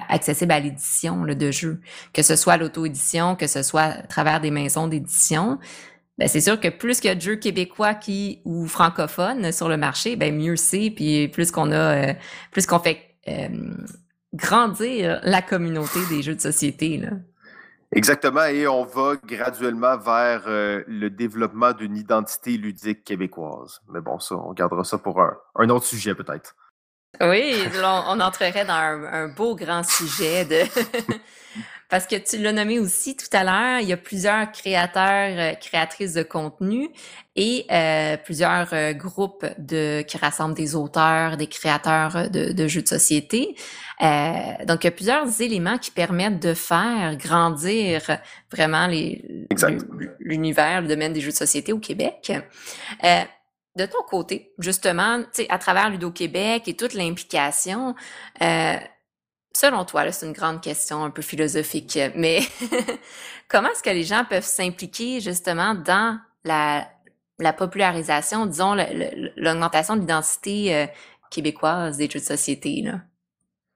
[0.10, 1.82] accessibles à l'édition de jeux,
[2.14, 5.58] que ce soit l'auto-édition, que ce soit à travers des maisons d'édition
[6.18, 9.68] ben c'est sûr que plus qu'il y a de jeux québécois qui ou francophones sur
[9.68, 10.90] le marché, ben mieux c'est.
[10.90, 12.14] Puis plus qu'on a, euh,
[12.52, 13.48] plus qu'on fait euh,
[14.34, 16.98] grandir la communauté des jeux de société.
[16.98, 17.10] Là.
[17.92, 23.82] Exactement, et on va graduellement vers euh, le développement d'une identité ludique québécoise.
[23.90, 26.56] Mais bon, ça, on gardera ça pour un, un autre sujet peut-être.
[27.22, 30.64] Oui, on, entrerait dans un beau grand sujet de
[31.90, 35.54] Parce que tu l'as nommé aussi tout à l'heure, il y a plusieurs créateurs, euh,
[35.54, 36.90] créatrices de contenu
[37.36, 42.88] et euh, plusieurs euh, groupes de, qui rassemblent des auteurs, des créateurs de, jeux de
[42.88, 43.56] société.
[44.66, 48.02] donc, il y a plusieurs éléments qui permettent de faire grandir
[48.52, 48.88] vraiment
[50.20, 52.32] l'univers, le domaine des jeux de société au Québec.
[53.76, 57.96] de ton côté, justement, à travers Ludo Québec et toute l'implication,
[59.56, 62.42] Selon toi, c'est une grande question un peu philosophique, mais
[63.48, 66.86] comment est-ce que les gens peuvent s'impliquer justement dans la,
[67.54, 68.76] popularisation, disons,
[69.38, 70.88] l'augmentation de l'identité euh,
[71.32, 72.82] québécoise des jeux de société?
[72.82, 73.00] Là?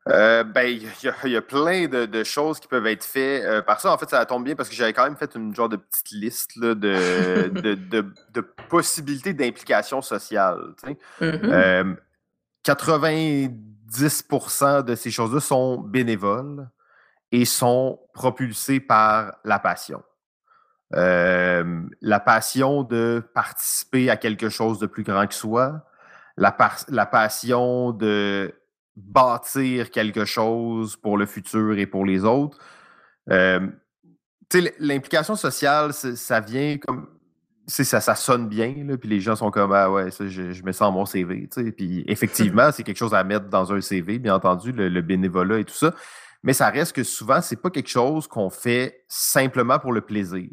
[0.10, 3.94] Euh, ben, il y, a plein de, choses qui peuvent être faites euh, par ça.
[3.94, 6.12] En fait, ça tombe bien parce que j'avais quand même fait une genre de petite
[6.12, 10.76] liste de, de, possibilités d'implication sociale.
[11.22, 13.69] 90 mm-hmm.
[13.90, 16.70] 10% de ces choses-là sont bénévoles
[17.32, 20.04] et sont propulsées par la passion.
[20.96, 25.86] Euh, la passion de participer à quelque chose de plus grand que soi,
[26.38, 28.54] la, passion de
[28.96, 32.58] bâtir quelque chose pour le futur et pour les autres.
[33.30, 33.68] Euh,
[34.80, 37.19] l'implication sociale, ça vient comme
[37.70, 40.64] ça, ça sonne bien, là, puis les gens sont comme Ah ouais, ça, je, je
[40.64, 41.48] mets ça en mon CV.
[41.76, 45.66] Puis effectivement, c'est quelque chose à mettre dans un CV, bien entendu, le, bénévolat et
[45.66, 45.94] tout ça.
[46.44, 50.50] Mais ça reste que souvent, c'est pas quelque chose qu'on fait simplement pour le plaisir.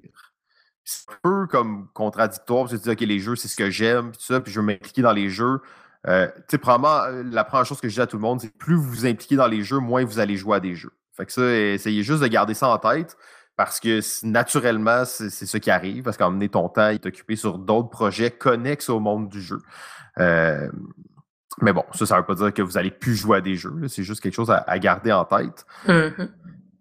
[0.85, 3.70] C'est un peu comme contradictoire, parce que tu dis, OK, les jeux, c'est ce que
[3.70, 5.61] j'aime, puis tout ça, puis je veux m'impliquer dans les jeux.
[6.07, 8.40] Euh, tu sais, probablement, euh, la première chose que je dis à tout le monde,
[8.40, 10.92] c'est plus vous vous impliquez dans les jeux, moins vous allez jouer à des jeux.
[11.16, 13.16] Fait que ça, essayez juste de garder ça en tête
[13.56, 17.58] parce que naturellement, c'est ce qui arrive, parce qu'en donné, ton temps est occupé sur
[17.58, 19.58] d'autres projets connexes au monde du jeu.
[20.18, 20.68] Euh,
[21.62, 23.56] mais bon, ça, ça ne veut pas dire que vous allez plus jouer à des
[23.56, 23.88] jeux.
[23.88, 25.64] C'est juste quelque chose à, garder en tête.
[25.86, 26.28] Mm-hmm.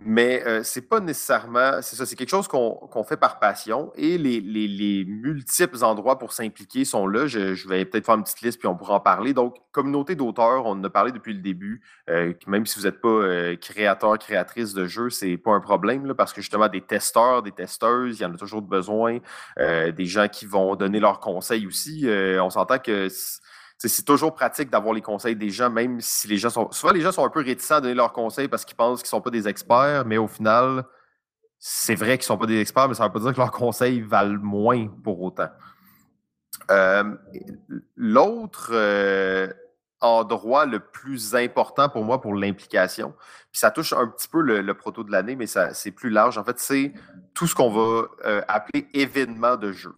[0.07, 1.81] Mais euh, c'est pas nécessairement.
[1.81, 6.85] C'est ça, c'est quelque chose qu'on fait par passion et les, multiples endroits pour s'impliquer
[6.85, 7.25] sont là.
[7.25, 9.33] Je, vais peut-être faire une petite liste puis on pourra en parler.
[9.33, 11.81] Donc, communauté d'auteurs, on en a parlé depuis le début.
[12.11, 16.13] Euh, même si vous n'êtes pas euh, créateur, créatrice de jeux, c'est pas un problème
[16.13, 19.17] parce que justement, des testeurs, des testeuses, il y en a toujours besoin.
[19.57, 22.07] des gens qui vont donner leurs conseils aussi.
[22.07, 23.07] on s'entend que
[23.77, 26.71] c'est toujours pratique d'avoir les conseils des gens, même si les gens sont.
[26.71, 29.07] Souvent, les gens sont un peu réticents à donner leurs conseils parce qu'ils pensent qu'ils
[29.07, 30.85] ne sont pas des experts, mais au final,
[31.59, 33.37] c'est vrai qu'ils ne sont pas des experts, mais ça ne veut pas dire que
[33.37, 35.49] leurs conseils valent moins pour autant.
[36.71, 37.15] Euh,
[37.95, 39.51] l'autre euh,
[39.99, 43.13] endroit le plus important pour moi pour l'implication,
[43.51, 46.37] puis ça touche un petit peu le, proto de l'année, mais c'est plus large.
[46.37, 46.93] En fait, c'est
[47.33, 49.95] tout ce qu'on va euh, appeler événement de jeu.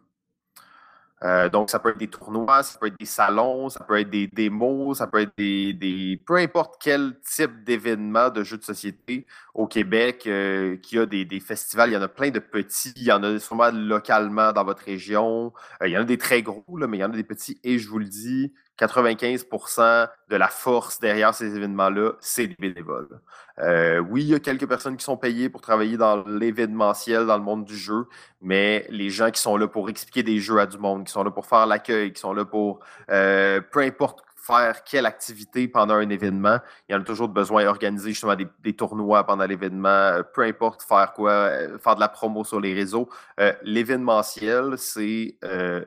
[1.23, 4.09] Euh, donc, ça peut être des tournois, ça peut être des salons, ça peut être
[4.09, 5.73] des démos, ça peut être des.
[5.73, 9.25] des peu importe quel type d'événement de jeux de société
[9.55, 11.89] au Québec euh, qui a des, des, festivals.
[11.89, 12.93] Il y en a plein de petits.
[12.97, 15.53] Il y en a sûrement localement dans votre région.
[15.81, 17.23] Euh, il y en a des très gros, là, mais il y en a des
[17.23, 17.59] petits.
[17.63, 23.19] Et je vous le dis, 95% de la force derrière ces événements-là, c'est des bénévoles.
[23.59, 27.37] Euh, oui, il y a quelques personnes qui sont payées pour travailler dans l'événementiel, dans
[27.37, 28.05] le monde du jeu,
[28.41, 31.23] mais les gens qui sont là pour expliquer des jeux à du monde, qui sont
[31.23, 35.95] là pour faire l'accueil, qui sont là pour, euh, peu importe faire quelle activité pendant
[35.95, 36.59] un événement.
[36.87, 40.83] Il y en a toujours besoin d'organiser justement des, tournois pendant l'événement, euh, peu importe
[40.83, 43.09] faire quoi, euh, faire de la promo sur les réseaux.
[43.39, 45.37] Euh, l'événementiel, c'est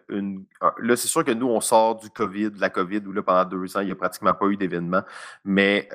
[0.08, 0.44] une.
[0.78, 3.44] Là, c'est sûr que nous, on sort du COVID, de la COVID, où là, pendant
[3.44, 5.02] deux ans, il n'y a pratiquement pas eu d'événement,
[5.44, 5.88] mais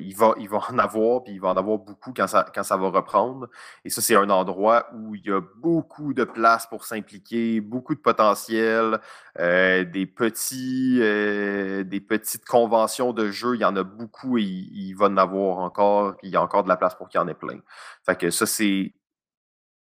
[0.00, 2.64] il, va, il va en avoir, puis il va en avoir beaucoup quand ça, quand
[2.64, 3.48] ça va reprendre.
[3.84, 7.94] Et ça, c'est un endroit où il y a beaucoup de place pour s'impliquer, beaucoup
[7.94, 8.98] de potentiel,
[9.36, 10.98] des petits.
[10.98, 15.58] des petites conventions de jeu, il y en a beaucoup et il, va en avoir
[15.58, 16.16] encore.
[16.22, 17.60] Il y a encore de la place pour qu'il y en ait plein.
[18.04, 18.92] Fait que ça, c'est.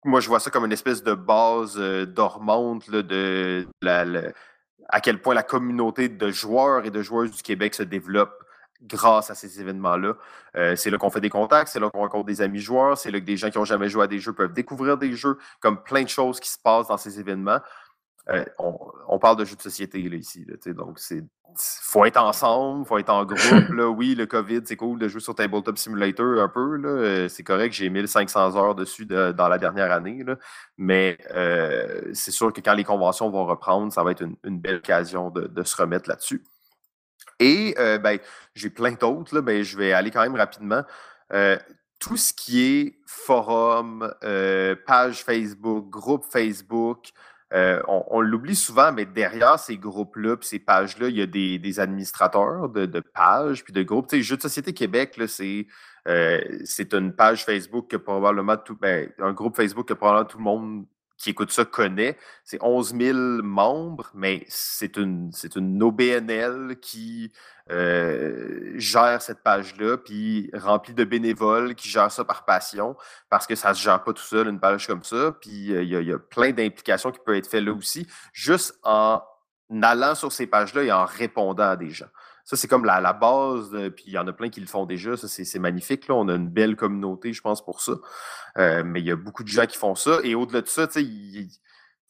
[0.03, 4.05] Moi, je vois ça comme une espèce de base euh, dormante de la,
[4.89, 8.33] à quel point la communauté de joueurs et de joueuses du Québec se développe
[8.81, 10.13] grâce à ces événements-là.
[10.55, 13.11] Euh, c'est là qu'on fait des contacts, c'est là qu'on rencontre des amis joueurs, c'est
[13.11, 15.37] là que des gens qui n'ont jamais joué à des jeux peuvent découvrir des jeux,
[15.59, 17.59] comme plein de choses qui se passent dans ces événements.
[18.29, 20.45] Euh, on, parle de jeux de société ici.
[20.67, 21.23] Donc, c'est
[21.59, 23.39] faut être ensemble, faut être en groupe.
[23.69, 23.87] Là.
[23.87, 26.79] Oui, le COVID, c'est cool de jouer sur Tabletop Simulator un peu.
[26.83, 30.23] Euh, c'est correct, j'ai 1500 heures dessus dans la dernière année.
[30.23, 30.37] Là.
[30.77, 34.77] Mais euh, c'est sûr que quand les conventions vont reprendre, ça va être une, belle
[34.77, 36.43] occasion de, se remettre là-dessus.
[37.39, 38.17] Et ben,
[38.53, 40.83] j'ai plein d'autres, ben, je vais aller quand même rapidement.
[41.99, 44.13] tout ce qui est forum,
[44.85, 47.11] page Facebook, groupe Facebook,
[47.53, 52.69] euh, on, l'oublie souvent, mais derrière ces groupes-là, ces pages-là, il y a des, administrateurs
[52.69, 54.07] de, pages, puis de groupes.
[54.07, 55.19] Tu sais, Jeux de Société Québec,
[56.07, 60.37] euh, c'est une page Facebook que probablement tout, ben, un groupe Facebook que probablement tout
[60.37, 60.85] le monde
[61.17, 62.17] qui écoute ça connaît.
[62.43, 67.31] C'est 11 000 membres, mais c'est une, une OBNL qui
[67.71, 72.95] euh, gère cette page-là, puis remplie de bénévoles qui gèrent ça par passion,
[73.29, 75.31] parce que ça ne se gère pas tout seul, une page comme ça.
[75.39, 79.21] Puis euh, il y, a plein d'implications qui peuvent être faites là aussi, juste en
[79.81, 82.09] allant sur ces pages-là et en répondant à des gens.
[82.45, 84.85] Ça, c'est comme la, la base, puis il y en a plein qui le font
[84.85, 85.17] déjà.
[85.17, 86.07] Ça, c'est magnifique.
[86.07, 86.13] Là.
[86.13, 87.93] On a une belle communauté, je pense, pour ça.
[88.59, 90.19] Euh, mais il y a beaucoup de gens qui font ça.
[90.23, 91.59] Et au-delà de ça, tu sais,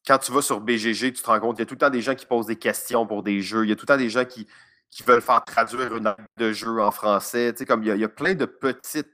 [0.05, 1.89] quand tu vas sur BGG, tu te rends compte, il y a tout le temps
[1.89, 3.63] des gens qui posent des questions pour des jeux.
[3.63, 4.45] Il y a tout le temps des gens qui,
[4.89, 7.53] qui veulent faire traduire une de jeu en français.
[7.53, 9.07] Tu sais, comme il y, a, il y a plein de petites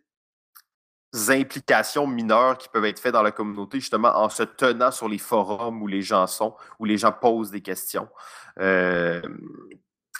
[1.29, 5.17] implications mineures qui peuvent être faites dans la communauté, justement en se tenant sur les
[5.17, 8.07] forums où les gens sont, où les gens posent des questions.
[8.59, 9.21] Euh,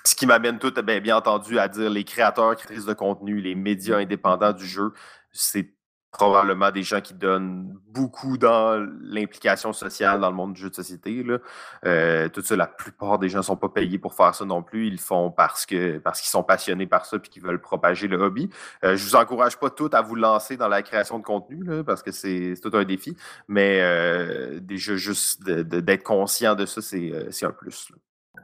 [0.03, 3.55] ce qui m'amène tout, bien, bien entendu, à dire les créateurs, créatrices de contenu, les
[3.55, 4.93] médias indépendants du jeu,
[5.31, 5.73] c'est
[6.11, 10.75] probablement des gens qui donnent beaucoup dans l'implication sociale dans le monde du jeu de
[10.75, 11.23] société.
[11.23, 11.37] Là.
[11.85, 14.61] Euh, tout ça, la plupart des gens ne sont pas payés pour faire ça non
[14.61, 14.87] plus.
[14.87, 18.07] Ils le font parce que parce qu'ils sont passionnés par ça et qu'ils veulent propager
[18.09, 18.49] le hobby.
[18.83, 21.83] Euh, je vous encourage pas tout à vous lancer dans la création de contenu là,
[21.83, 23.15] parce que c'est tout un défi.
[23.47, 27.89] Mais euh, déjà, juste d'être conscient de ça, c'est euh, un plus.
[27.89, 27.95] Là.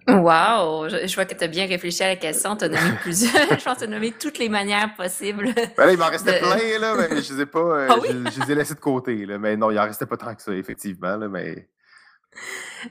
[0.08, 0.88] Wow!
[0.88, 2.56] Je, vois que tu as bien réfléchi à la question.
[2.56, 3.60] Tu as nommé plusieurs.
[3.60, 5.54] je pense que tu as nommé toutes les manières possibles.
[5.76, 7.60] Ben là, il m'en restait plein, là, mais je les ai pas.
[7.60, 9.26] Euh, ah je, les ai laissés de côté.
[9.26, 11.17] Là, mais non, il en restait pas tant que ça, effectivement.
[11.17, 11.67] Là, mais...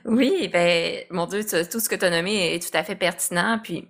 [0.05, 3.59] Oui, ben, mon Dieu, tout ce que tu as nommé est tout à fait pertinent.
[3.63, 3.87] Puis,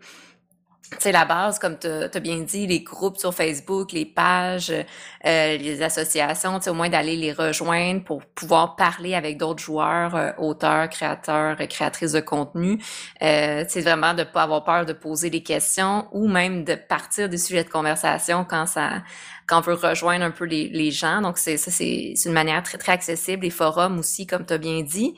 [0.99, 5.57] c'est la base, comme tu as bien dit, les groupes sur Facebook, les pages, euh,
[5.57, 10.89] les associations, au moins d'aller les rejoindre pour pouvoir parler avec d'autres joueurs, euh, auteurs,
[10.89, 12.81] créateurs, créatrices de contenu.
[13.21, 17.29] Euh, c'est vraiment de pas avoir peur de poser des questions ou même de partir
[17.29, 19.01] des sujets de conversation quand ça
[19.47, 21.21] quand on veut rejoindre un peu les, les gens.
[21.21, 23.43] Donc, c'est ça, c'est une manière très, très accessible.
[23.43, 25.15] Les forums aussi, comme tu as bien dit.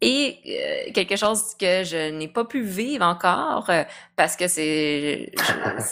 [0.00, 3.82] Et euh, quelque chose que je n'ai pas pu vivre encore euh,
[4.14, 5.32] parce que c'est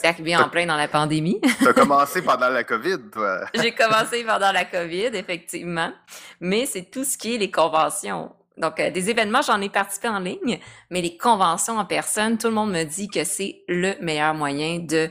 [0.04, 1.40] arrivé en plein dans la pandémie.
[1.58, 3.40] tu as commencé pendant la COVID, toi.
[3.54, 5.92] J'ai commencé pendant la COVID, effectivement.
[6.40, 8.30] Mais c'est tout ce qui est les conventions.
[8.56, 12.46] Donc, euh, des événements, j'en ai participé en ligne, mais les conventions en personne, tout
[12.46, 15.10] le monde me dit que c'est le meilleur moyen de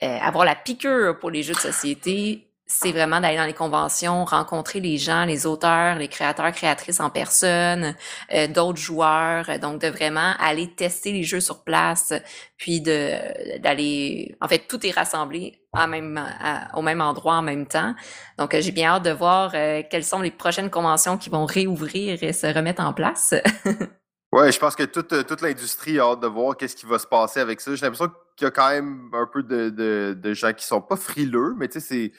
[0.00, 4.80] avoir la piqûre pour les jeux de société, c'est vraiment d'aller dans les conventions, rencontrer
[4.80, 7.94] les gens, les auteurs, les créateurs, créatrices en personne,
[8.32, 12.12] euh, d'autres joueurs, donc de vraiment aller tester les jeux sur place,
[12.56, 17.94] puis de d'aller, en fait, tout est rassemblé au même endroit en même temps.
[18.38, 22.22] Donc, j'ai bien hâte de voir euh, quelles sont les prochaines conventions qui vont réouvrir
[22.22, 23.34] et se remettre en place.
[24.34, 27.06] Oui, je pense que toute, toute l'industrie a hâte de voir qu'est-ce qui va se
[27.06, 27.74] passer avec ça.
[27.74, 30.80] J'ai l'impression qu'il y a quand même un peu de, de, de gens qui sont
[30.80, 32.12] pas frileux, mais tu sais, c'est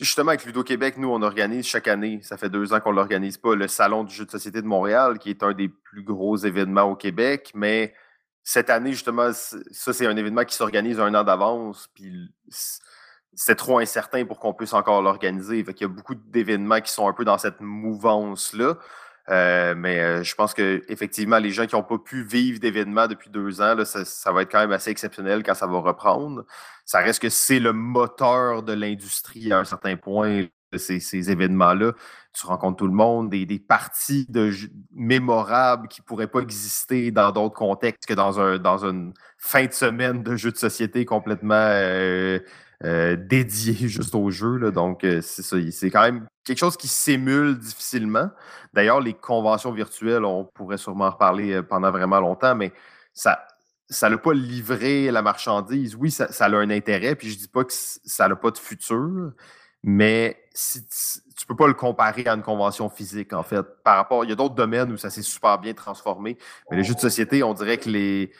[0.00, 2.96] Justement, avec Ludo Québec, nous, on organise chaque année, ça fait deux ans qu'on ne
[2.96, 6.04] l'organise pas, le Salon du jeu de société de Montréal, qui est un des plus
[6.04, 7.50] gros événements au Québec.
[7.54, 7.94] Mais
[8.44, 11.88] cette année, justement, ça, c'est un événement qui s'organise un an d'avance.
[11.94, 12.32] Puis
[13.34, 15.64] c'est trop incertain pour qu'on puisse encore l'organiser.
[15.66, 18.78] Il y a beaucoup d'événements qui sont un peu dans cette mouvance-là.
[19.30, 23.06] Euh, mais euh, je pense que effectivement, les gens qui n'ont pas pu vivre d'événements
[23.06, 26.44] depuis deux ans, ça, va être quand même assez exceptionnel quand ça va reprendre.
[26.86, 31.92] Ça reste que c'est le moteur de l'industrie à un certain point, ces, ces événements-là.
[32.32, 34.50] Tu rencontres tout le monde, des, parties de
[34.92, 39.66] mémorables qui ne pourraient pas exister dans d'autres contextes que dans, un, dans une fin
[39.66, 42.38] de semaine de jeux de société complètement euh,
[43.16, 44.70] dédié juste au jeu.
[44.70, 45.56] Donc, c'est ça.
[45.70, 48.30] C'est quand même quelque chose qui s'émule difficilement.
[48.78, 52.72] D'ailleurs, les conventions virtuelles, on pourrait sûrement en reparler euh, pendant vraiment longtemps, mais
[53.12, 53.44] ça
[53.90, 55.96] ça n'a pas livré la marchandise.
[55.96, 59.32] Oui, ça, a un intérêt, puis je dis pas que ça n'a pas de futur,
[59.82, 60.86] mais si
[61.36, 63.66] tu peux pas le comparer à une convention physique, en fait.
[63.82, 66.38] Par rapport, il y a d'autres domaines où ça s'est super bien transformé,
[66.70, 68.30] mais les jeux de société, on dirait que les,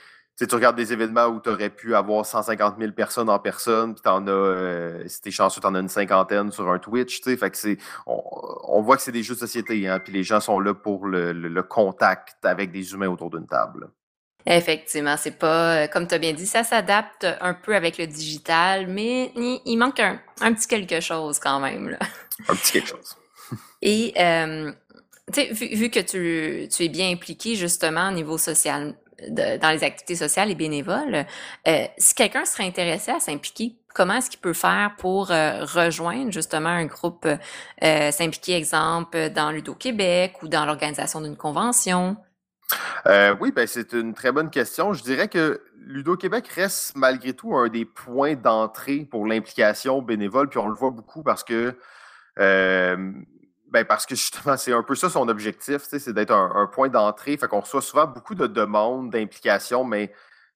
[0.46, 4.02] tu regardes des événements où tu aurais pu avoir 150 000 personnes en personne, puis
[4.02, 7.36] t'en as, euh, si t'es chanceux, t'en as une cinquantaine sur un Twitch, tu sais.
[7.36, 10.38] Fait que c'est, on, voit que c'est des jeux de société, hein, puis les gens
[10.38, 13.88] sont là pour le, contact avec des humains autour d'une table.
[14.46, 18.06] Effectivement, c'est pas, euh, comme tu as bien dit, ça s'adapte un peu avec le
[18.06, 20.20] digital, mais il, manque un,
[20.54, 21.90] petit quelque chose quand même.
[21.90, 21.98] Là.
[22.48, 23.16] Un petit quelque chose.
[23.82, 24.70] Et, euh,
[25.32, 28.94] tu sais, vu, que tu, tu es bien impliqué justement au niveau social,
[29.28, 31.26] dans les activités sociales et bénévoles,
[31.66, 36.30] euh, si quelqu'un serait intéressé à s'impliquer, comment est-ce qu'il peut faire pour euh, rejoindre
[36.30, 42.16] justement un groupe, euh, s'impliquer, exemple, dans Ludo Québec ou dans l'organisation d'une convention?
[43.40, 44.92] oui, ben c'est une très bonne question.
[44.92, 50.50] Je dirais que Ludo Québec reste malgré tout un des points d'entrée pour l'implication bénévole,
[50.50, 51.74] puis on le voit beaucoup parce que
[53.70, 57.36] ben parce que justement, c'est un peu ça son objectif, c'est d'être un, point d'entrée.
[57.36, 60.12] Fait qu'on reçoit souvent beaucoup de demandes d'implication, mais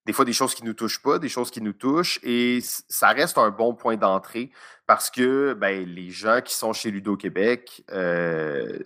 [0.06, 2.60] des fois des choses qui ne nous touchent pas, des choses qui nous touchent, et
[2.62, 4.50] ça reste un bon point d'entrée
[4.86, 8.78] parce que ben, les gens qui sont chez Ludo Québec, euh,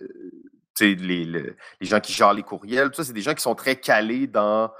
[0.79, 3.77] les, les gens qui gèrent les courriels, tout ça, c'est des gens qui sont très
[3.77, 4.71] calés dans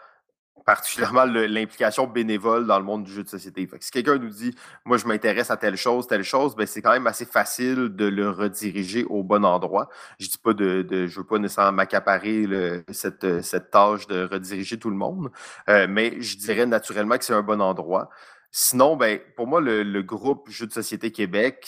[0.65, 3.67] particulièrement l'implication bénévole dans le monde du jeu de société.
[3.80, 4.54] si quelqu'un nous dit,
[4.86, 8.06] moi, je m'intéresse à telle chose, telle chose, ben, c'est quand même assez facile de
[8.06, 9.89] le rediriger au bon endroit.
[10.20, 12.46] Je dis pas de, de je veux pas nécessairement m'accaparer
[12.91, 15.32] cette, cette tâche de rediriger tout le monde,
[15.70, 18.10] euh, mais je dirais naturellement que c'est un bon endroit.
[18.52, 21.67] Sinon, ben, pour moi, le, le groupe Jeux de société Québec,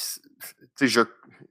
[0.81, 1.01] je,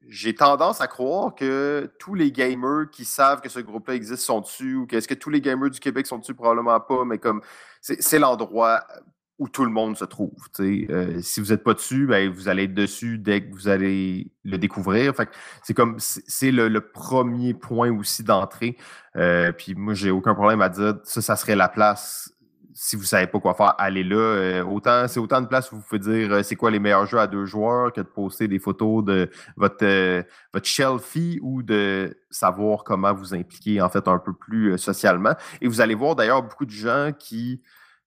[0.08, 4.40] j'ai tendance à croire que tous les gamers qui savent que ce groupe-là existe sont
[4.40, 7.42] dessus, ou qu'est-ce que tous les gamers du Québec sont dessus, probablement pas, mais comme
[7.80, 8.84] c'est l'endroit
[9.38, 10.48] où tout le monde se trouve.
[10.58, 14.32] Euh, si vous n'êtes pas dessus, ben, vous allez être dessus dès que vous allez
[14.44, 15.12] le découvrir.
[15.62, 18.76] c'est comme c'est le, premier point aussi d'entrée.
[19.14, 22.32] Euh, puis moi, j'ai aucun problème à dire ça, ça serait la place
[22.80, 24.16] si vous savez pas quoi faire, allez là.
[24.16, 27.06] Euh, autant, c'est autant de place où vous pouvez dire euh, c'est quoi les meilleurs
[27.06, 30.22] jeux à deux joueurs que de poster des photos de votre, euh,
[30.54, 35.34] votre shelfie ou de savoir comment vous impliquer en fait un peu plus socialement.
[35.60, 37.62] Et vous allez voir d'ailleurs beaucoup de gens qui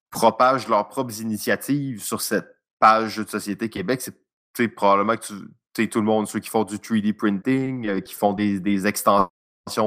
[0.10, 4.10] propagent leurs propres initiatives sur cette page de Société Québec.
[4.56, 5.26] C'est probablement que
[5.74, 9.30] tu tout le monde, ceux qui font du 3D printing, qui font des, des extensions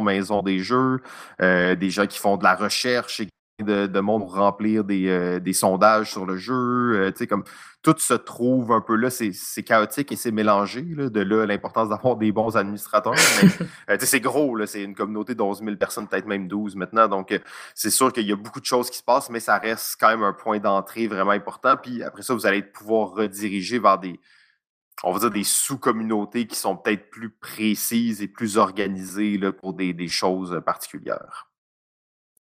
[0.02, 1.00] maison des jeux,
[1.40, 3.28] des gens qui font de la recherche et
[3.62, 7.12] de, monde pour remplir des, euh, des, sondages sur le jeu.
[7.20, 7.44] Euh, comme
[7.82, 10.82] tout se trouve un peu là, c'est chaotique et c'est mélangé.
[10.82, 13.14] Là, de là, l'importance d'avoir des bons administrateurs.
[13.90, 17.06] Euh, c'est gros, c'est une communauté de 11 000 personnes, peut-être même 12 maintenant.
[17.06, 17.38] Donc,
[17.74, 20.08] c'est sûr qu'il y a beaucoup de choses qui se passent, mais ça reste quand
[20.08, 21.76] même un point d'entrée vraiment important.
[21.76, 24.18] Puis après ça, vous allez pouvoir rediriger vers des,
[25.02, 29.74] on va dire des sous-communautés qui sont peut-être plus précises et plus organisées là, pour
[29.74, 31.48] des, des choses particulières.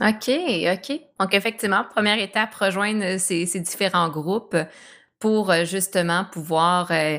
[0.00, 1.00] OK, OK.
[1.18, 4.56] Donc effectivement, première étape, rejoindre, euh, ces ces différents groupes
[5.18, 7.18] pour, euh, justement pouvoir, euh,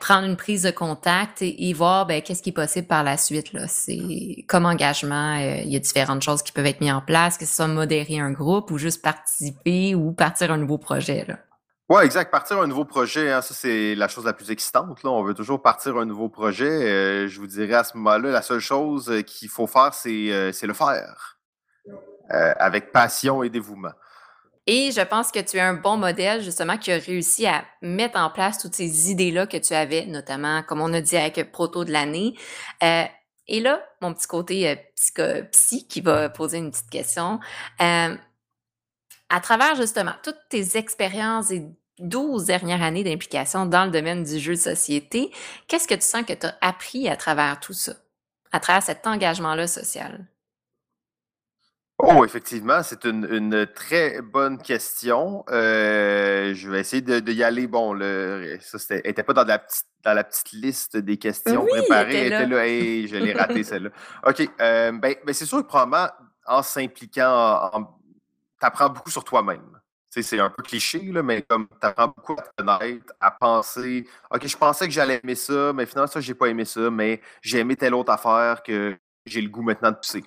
[0.00, 3.52] prendre une prise de contact et voir, ben, qu'est-ce qui est possible par la suite,
[3.52, 3.68] là.
[3.68, 7.44] C'est comme engagement, il y a différentes choses qui peuvent être mises en place, que
[7.44, 11.47] ce soit modérer un groupe ou juste participer ou partir un nouveau projet, là.
[11.88, 12.30] Oui, exact.
[12.30, 14.98] Partir un nouveau projet, hein, ça, c'est la chose la plus excitante.
[15.04, 16.68] On veut toujours partir un nouveau projet.
[16.68, 20.30] Euh, je vous dirais à ce moment-là, la seule chose euh, qu'il faut faire, c'est
[20.30, 21.38] euh, le faire.
[22.28, 23.92] avec passion et dévouement.
[24.66, 28.18] Et je pense que tu es un bon modèle, justement, qui a réussi à mettre
[28.18, 31.86] en place toutes ces idées-là que tu avais, notamment, comme on a dit avec Proto
[31.86, 32.34] de l'année.
[33.48, 34.68] Et là, mon petit côté
[35.18, 37.40] euh, psy qui va poser une petite question.
[39.30, 41.66] À travers justement toutes tes expériences et
[41.98, 45.30] 12 dernières années d'implication dans le domaine du jeu de société,
[45.66, 47.92] qu'est-ce que tu sens que tu as appris à travers tout ça,
[48.52, 50.26] à travers cet engagement-là social?
[52.00, 55.44] Oh, effectivement, c'est une, très bonne question.
[55.50, 57.66] Euh, je vais essayer de, y aller.
[57.66, 62.26] Bon, le, ça n'était pas dans la, petite, dans la petite liste des questions préparées.
[62.26, 62.66] Elle était là.
[63.08, 63.90] je l'ai raté celle-là.
[64.24, 64.48] OK.
[64.60, 66.06] Euh, ben, ben, c'est sûr que probablement,
[66.46, 67.97] en s'impliquant, tu
[68.66, 69.80] apprends beaucoup sur toi-même.
[70.10, 74.08] C'est un peu cliché, là, mais comme tu apprends beaucoup à te connaître, à penser,
[74.32, 77.20] OK, je pensais que j'allais aimer ça, mais finalement, ça, j'ai pas aimé ça, mais
[77.40, 78.96] j'ai aimé telle autre affaire que
[79.26, 80.24] j'ai le goût maintenant de pousser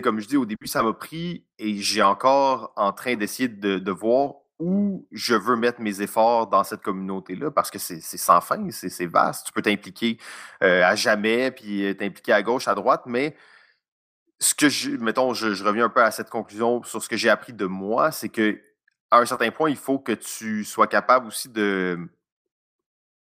[0.00, 3.90] comme je dis, au début, ça m'a pris et j'ai encore en train d'essayer de,
[3.90, 8.70] voir où je veux mettre mes efforts dans cette communauté-là parce que c'est sans fin,
[8.70, 9.46] c'est vaste.
[9.46, 10.18] Tu peux t'impliquer
[10.62, 13.34] euh, à jamais, puis t'impliquer à gauche, à droite, mais
[14.40, 17.28] ce que je, mettons, je, reviens un peu à cette conclusion sur ce que j'ai
[17.28, 18.60] appris de moi, c'est que
[19.10, 21.98] à un certain point, il faut que tu sois capable aussi de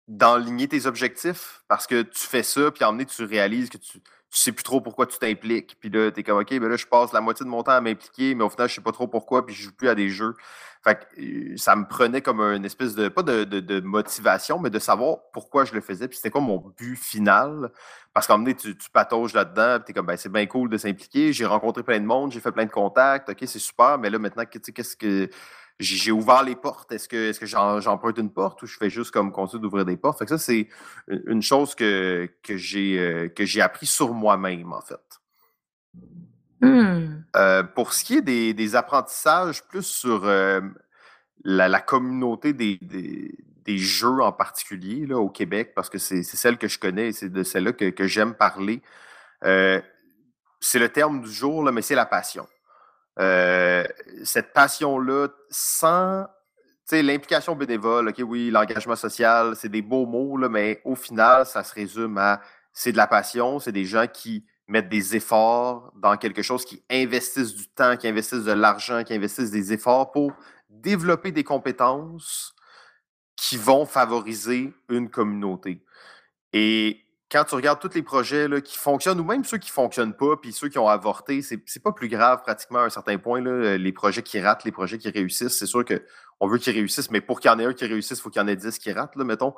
[0.08, 4.00] d'enligner tes objectifs parce que tu fais ça, puis à un tu réalises que tu
[4.32, 5.78] tu sais plus trop pourquoi tu t'impliques.
[5.80, 7.72] Puis là, tu es comme, OK, ben là, je passe la moitié de mon temps
[7.72, 9.96] à m'impliquer, mais au final, je sais pas trop pourquoi, puis je joue plus à
[9.96, 10.36] des jeux.
[10.84, 14.70] Fait que euh, ça me prenait comme une espèce de, pas de, de, motivation, mais
[14.70, 17.72] de savoir pourquoi je le faisais, puis c'était quoi mon but final.
[18.14, 20.70] Parce moment donné, tu, tu patauges là-dedans, puis tu es comme, ben, c'est bien cool
[20.70, 21.34] de s'impliquer.
[21.34, 24.20] J'ai rencontré plein de monde, j'ai fait plein de contacts, OK, c'est super, mais là,
[24.20, 25.30] maintenant, qu'est-ce que
[25.80, 26.92] j'ai ouvert les portes.
[26.92, 29.98] Est-ce que, est-ce que j'emprunte une porte ou je fais juste comme continuer d'ouvrir des
[29.98, 30.20] portes?
[30.20, 30.68] Fait que ça, c'est
[31.08, 35.00] une chose que, que j'ai euh, que j'ai appris sur moi-même, en fait.
[36.62, 37.24] Mmh.
[37.38, 40.60] Euh, pour ce qui est des, des apprentissages plus sur euh,
[41.46, 46.68] la, communauté des, des, jeux en particulier là, au Québec, parce que c'est celle que
[46.68, 48.82] je connais et c'est de celle-là que, que j'aime parler.
[49.42, 52.48] c'est le terme du jour, là, mais c'est la passion.
[53.18, 53.84] Euh,
[54.24, 56.28] cette passion-là, sans
[56.92, 61.74] l'implication bénévole, OK, oui, l'engagement social, c'est des beaux mots, mais au final, ça se
[61.74, 62.42] résume à
[62.72, 66.84] c'est de la passion, c'est des gens qui mettent des efforts dans quelque chose, qui
[66.90, 70.34] investissent du temps, qui investissent de l'argent, qui investissent des efforts pour
[70.70, 72.54] développer des compétences
[73.36, 75.84] qui vont favoriser une communauté.
[76.54, 80.16] Et quand tu regardes tous les projets qui fonctionnent, ou même ceux qui ne fonctionnent
[80.16, 83.18] pas, puis ceux qui ont avorté, c'est, c'est pas plus grave pratiquement à un certain
[83.18, 83.46] point.
[83.46, 87.12] Euh, les projets qui ratent, les projets qui réussissent, c'est sûr qu'on veut qu'ils réussissent,
[87.12, 88.56] mais pour qu'il y en ait un qui réussisse, il faut qu'il y en ait
[88.56, 89.54] dix qui ratent, là, mettons.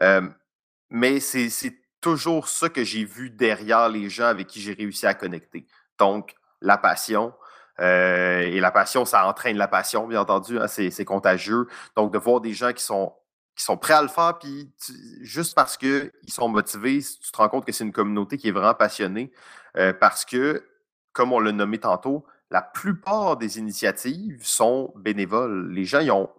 [0.00, 0.22] Euh,
[0.88, 1.50] mais c'est,
[2.00, 5.66] toujours ça que j'ai vu derrière les gens avec qui j'ai réussi à connecter.
[5.98, 7.34] Donc, la passion.
[7.78, 11.66] Euh, et la passion, ça entraîne la passion, bien entendu, hein, c'est contagieux.
[11.96, 13.12] Donc, de voir des gens qui sont
[13.56, 14.72] qui sont prêts à le faire, puis
[15.20, 18.52] juste parce qu'ils sont motivés, tu te rends compte que c'est une communauté qui est
[18.52, 19.32] vraiment passionnée.
[19.76, 20.64] Euh, parce que,
[21.12, 25.70] comme on l'a nommé tantôt, la plupart des initiatives sont bénévoles.
[25.72, 26.30] Les gens, ont,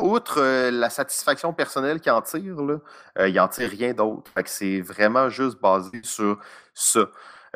[0.00, 2.78] outre euh, la satisfaction personnelle qu'ils en tirent, là,
[3.18, 4.30] euh, ils n'en tirent rien d'autre.
[4.46, 6.38] c'est vraiment juste basé sur
[6.74, 7.06] ça.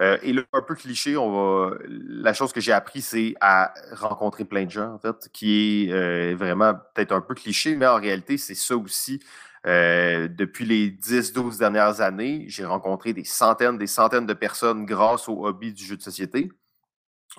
[0.00, 1.76] Euh, et là, un peu cliché, on va.
[1.88, 5.92] La chose que j'ai appris, c'est à rencontrer plein de gens, en fait, qui est
[5.92, 9.20] euh, vraiment peut-être un peu cliché, mais en réalité, c'est ça aussi.
[9.64, 15.28] Euh, depuis les 10-12 dernières années, j'ai rencontré des centaines, des centaines de personnes grâce
[15.28, 16.50] au hobby du jeu de société.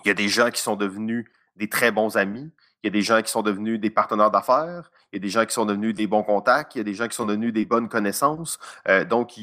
[0.06, 1.26] Il y a des gens qui sont devenus
[1.56, 2.52] des très bons amis.
[2.84, 4.92] Il y a des gens qui sont devenus des partenaires d'affaires.
[5.12, 6.76] Il y a des gens qui sont devenus des bons contacts.
[6.76, 8.60] Il y a des gens qui sont devenus des bonnes connaissances.
[8.90, 9.36] Euh, donc,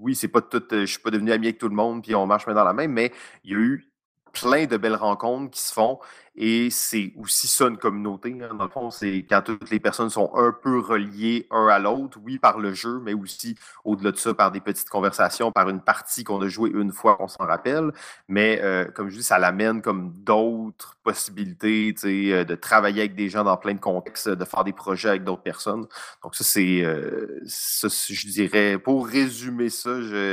[0.00, 0.62] oui, c'est pas tout.
[0.70, 2.72] Je suis pas devenu ami avec tout le monde, puis on marche main dans la
[2.72, 3.12] main, mais
[3.42, 3.89] il y a eu
[4.32, 5.98] plein de belles rencontres qui se font
[6.36, 8.36] et c'est aussi ça une communauté.
[8.40, 8.54] Hein.
[8.54, 12.18] Dans le fond, c'est quand toutes les personnes sont un peu reliées un à l'autre,
[12.22, 15.80] oui, par le jeu, mais aussi au-delà de ça, par des petites conversations, par une
[15.80, 17.92] partie qu'on a jouée une fois qu'on s'en rappelle.
[18.28, 23.28] Mais euh, comme je dis, ça l'amène comme d'autres possibilités, euh, de travailler avec des
[23.28, 25.86] gens dans plein de contextes, de faire des projets avec d'autres personnes.
[26.22, 29.90] Donc ça, c'est, euh, je dirais, pour résumer ça,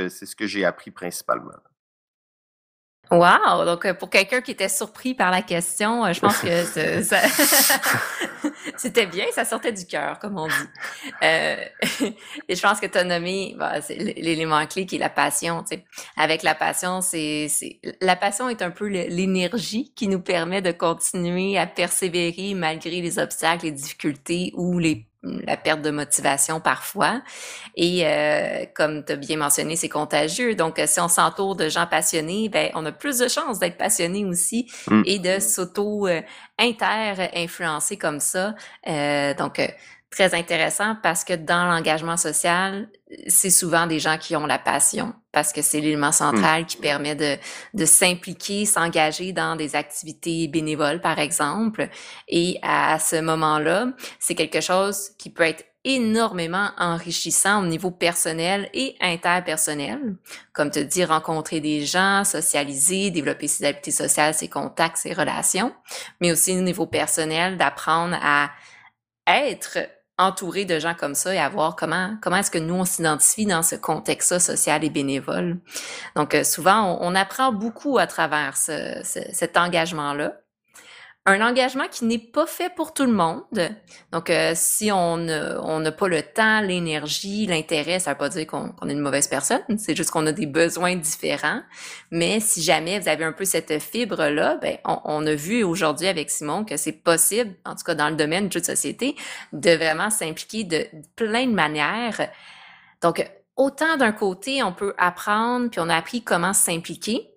[0.08, 1.52] c'est ce que j'ai appris principalement.
[3.10, 3.64] Wow!
[3.64, 6.48] Donc, euh, pour quelqu'un qui était surpris par la question, euh, je pense que
[8.76, 10.54] c'était bien, ça sortait du cœur, comme on dit.
[11.22, 11.56] Euh,
[12.48, 15.62] et je pense que tu as nommé bah, l'élément clé qui est la passion.
[15.62, 15.84] Tu sais.
[16.16, 17.48] Avec la passion, c'est
[18.00, 23.18] la passion est un peu l'énergie qui nous permet de continuer à persévérer malgré les
[23.18, 27.22] obstacles, les difficultés ou les la perte de motivation parfois.
[27.76, 30.54] Et euh, comme tu as bien mentionné, c'est contagieux.
[30.54, 33.76] Donc, euh, si on s'entoure de gens passionnés, ben, on a plus de chances d'être
[33.76, 35.02] passionné aussi mm.
[35.06, 38.54] et de s'auto-inter-influencer comme ça.
[38.86, 39.60] Euh, donc,
[40.10, 42.88] très intéressant parce que dans l'engagement social,
[43.26, 47.14] c'est souvent des gens qui ont la passion parce que c'est l'élément central qui permet
[47.14, 47.36] de,
[47.74, 51.88] de s'impliquer, s'engager dans des activités bénévoles, par exemple.
[52.26, 53.88] Et à ce moment-là,
[54.18, 60.16] c'est quelque chose qui peut être énormément enrichissant au niveau personnel et interpersonnel.
[60.52, 65.72] Comme te dire, rencontrer des gens, socialiser, développer ses habiletés sociales, ses contacts, ses relations,
[66.20, 68.50] mais aussi au niveau personnel, d'apprendre à
[69.26, 69.78] être
[70.18, 73.46] entouré de gens comme ça et à voir comment comment est-ce que nous on s'identifie
[73.46, 75.58] dans ce contexte social et bénévole.
[76.16, 80.34] Donc euh, souvent on, apprend beaucoup à travers cet engagement là
[81.26, 83.42] un engagement qui n'est pas fait pour tout le monde.
[84.12, 88.46] Donc, euh, si on n'a pas le temps, l'énergie, l'intérêt, ça ne veut pas dire
[88.46, 89.60] qu'on est une mauvaise personne.
[89.76, 91.60] C'est juste qu'on a des besoins différents.
[92.10, 96.30] Mais si jamais vous avez un peu cette fibre-là, ben, on, a vu aujourd'hui avec
[96.30, 99.14] Simon que c'est possible, en tout cas dans le domaine du jeu de société,
[99.52, 102.30] de vraiment s'impliquer de plein de manières.
[103.02, 107.28] Donc, autant d'un côté, on peut apprendre, puis on a appris comment s'impliquer,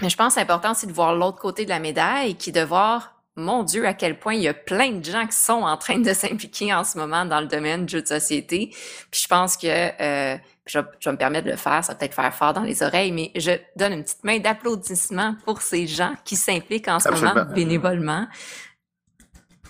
[0.00, 2.50] mais je pense que c'est important aussi de voir l'autre côté de la médaille, qui
[2.50, 5.36] est de voir, mon Dieu, à quel point il y a plein de gens qui
[5.36, 8.70] sont en train de s'impliquer en ce moment dans le domaine du jeu de société.
[9.10, 10.36] Puis je pense que, euh,
[10.66, 13.12] je, vais, me permettre de le faire, ça va peut-être faire fort dans les oreilles,
[13.12, 17.44] mais je donne une petite main d'applaudissement pour ces gens qui s'impliquent en ce moment
[17.54, 18.26] bénévolement.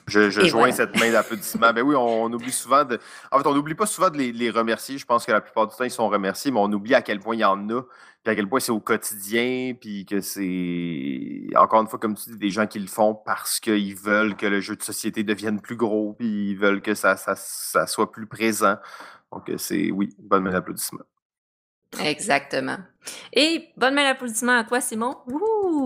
[0.08, 1.72] Je, je joins cette main d'applaudissement.
[1.72, 2.98] ben oui, on, oublie souvent de.
[3.30, 4.98] En fait, on n'oublie pas souvent de les, les, remercier.
[4.98, 7.20] Je pense que la plupart du temps, ils sont remerciés, mais on oublie à quel
[7.20, 7.82] point il y en a
[8.28, 12.36] à quel point c'est au quotidien, puis que c'est, encore une fois, comme tu dis,
[12.36, 15.76] des gens qui le font parce qu'ils veulent que le jeu de société devienne plus
[15.76, 18.76] gros, puis ils veulent que ça, ça, soit plus présent.
[19.32, 21.04] Donc, c'est, oui, bonne main d'applaudissement.
[22.00, 22.78] Exactement.
[23.32, 25.16] Et bonne main d'applaudissement à toi, Simon.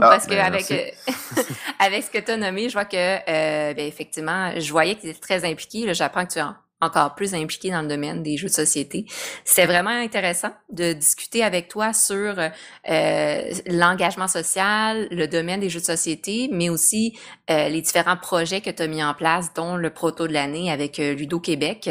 [0.00, 0.70] Ah, parce que ben, avec,
[1.78, 5.02] avec ce que tu as nommé, je vois que, euh, ben, effectivement, je voyais que
[5.02, 5.92] tu étais très impliqué.
[5.94, 9.06] J'apprends que tu en encore plus impliqué dans le domaine des jeux de société.
[9.44, 15.80] C'est vraiment intéressant de discuter avec toi sur euh, l'engagement social, le domaine des jeux
[15.80, 17.16] de société, mais aussi
[17.50, 20.70] euh, les différents projets que tu as mis en place, dont le proto de l'année
[20.70, 21.88] avec euh, Ludo Québec.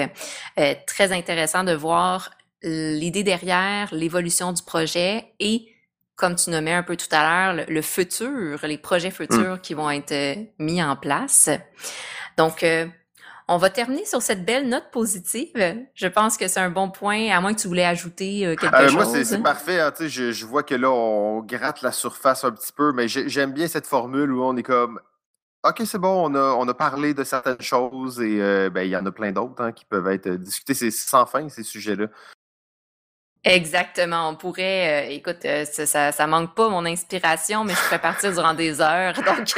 [0.60, 2.32] Euh, très intéressant de voir
[2.64, 5.71] l'idée derrière, l'évolution du projet et
[6.22, 9.62] comme tu nommais un peu tout à l'heure, le, futur, les projets futurs mmh.
[9.62, 11.50] qui vont être mis en place.
[12.38, 12.64] Donc,
[13.54, 15.52] on va terminer sur cette belle note positive.
[15.94, 18.88] Je pense que c'est un bon point, à moins que tu voulais ajouter euh, quelque
[18.88, 18.94] chose.
[18.94, 19.82] Moi, c'est parfait.
[19.82, 23.68] Hein, je, vois que là, on gratte la surface un petit peu, mais j'aime bien
[23.68, 25.02] cette formule où on est comme
[25.64, 29.06] OK, c'est bon, on a, parlé de certaines choses et euh, ben, il y en
[29.06, 30.74] a plein d'autres hein, qui peuvent être discutées.
[30.74, 32.08] C'est sans fin, ces sujets-là.
[33.44, 34.30] Exactement.
[34.30, 38.54] On pourrait, euh, écoute, ça, ça, manque pas mon inspiration, mais je pourrais partir durant
[38.54, 39.14] des heures.
[39.26, 39.56] Donc,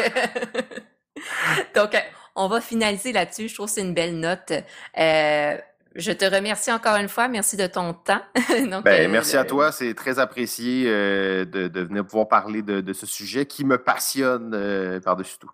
[1.76, 1.96] donc
[2.36, 3.48] on va finaliser là-dessus.
[3.48, 4.52] Je trouve que c'est une belle note.
[4.98, 5.58] Euh,
[5.96, 7.28] je te remercie encore une fois.
[7.28, 8.22] Merci de ton temps.
[8.50, 9.72] ben, euh, merci à toi.
[9.72, 15.38] C'est très apprécié euh, de, venir pouvoir parler de, ce sujet qui me passionne par-dessus
[15.40, 15.52] tout.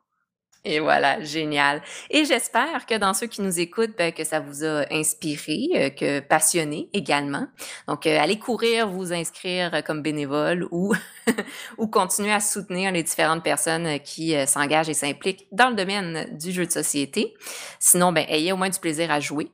[0.65, 1.81] Et voilà, génial.
[2.09, 5.89] Et j'espère que dans ceux qui nous écoutent, ben, que ça vous a inspiré, euh,
[5.89, 7.47] que passionné également.
[7.87, 10.93] Donc, euh, allez courir, vous inscrire comme bénévole ou,
[11.77, 16.37] ou continuer à soutenir les différentes personnes qui euh, s'engagent et s'impliquent dans le domaine
[16.37, 17.33] du jeu de société.
[17.79, 19.51] Sinon, ben, ayez au moins du plaisir à jouer.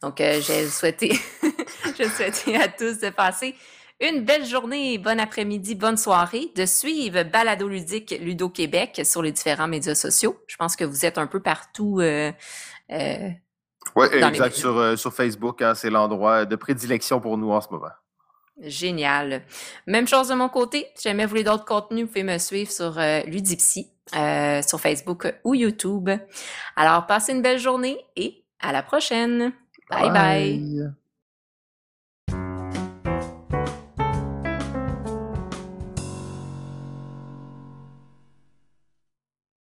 [0.00, 1.12] Donc, j'ai souhaité,
[1.98, 3.54] je souhaite à tous de passer
[4.00, 9.32] une belle journée, bon après-midi, bonne soirée, de suivre Balado Ludique Ludo Québec sur les
[9.32, 10.38] différents médias sociaux.
[10.46, 11.98] Je pense que vous êtes un peu partout.
[12.00, 12.30] Euh,
[12.92, 13.28] euh,
[13.96, 14.54] oui, exact.
[14.54, 17.88] Sur, euh, sur, Facebook, hein, c'est l'endroit de prédilection pour nous en ce moment.
[18.60, 19.42] Génial.
[19.86, 20.86] Même chose de mon côté.
[20.94, 25.54] Si jamais vous voulez d'autres contenus, vous pouvez me suivre sur Ludipsy, sur Facebook ou
[25.54, 26.10] YouTube.
[26.74, 29.52] Alors, passez une belle journée et à la prochaine.
[29.90, 30.10] bye.
[30.10, 30.92] bye.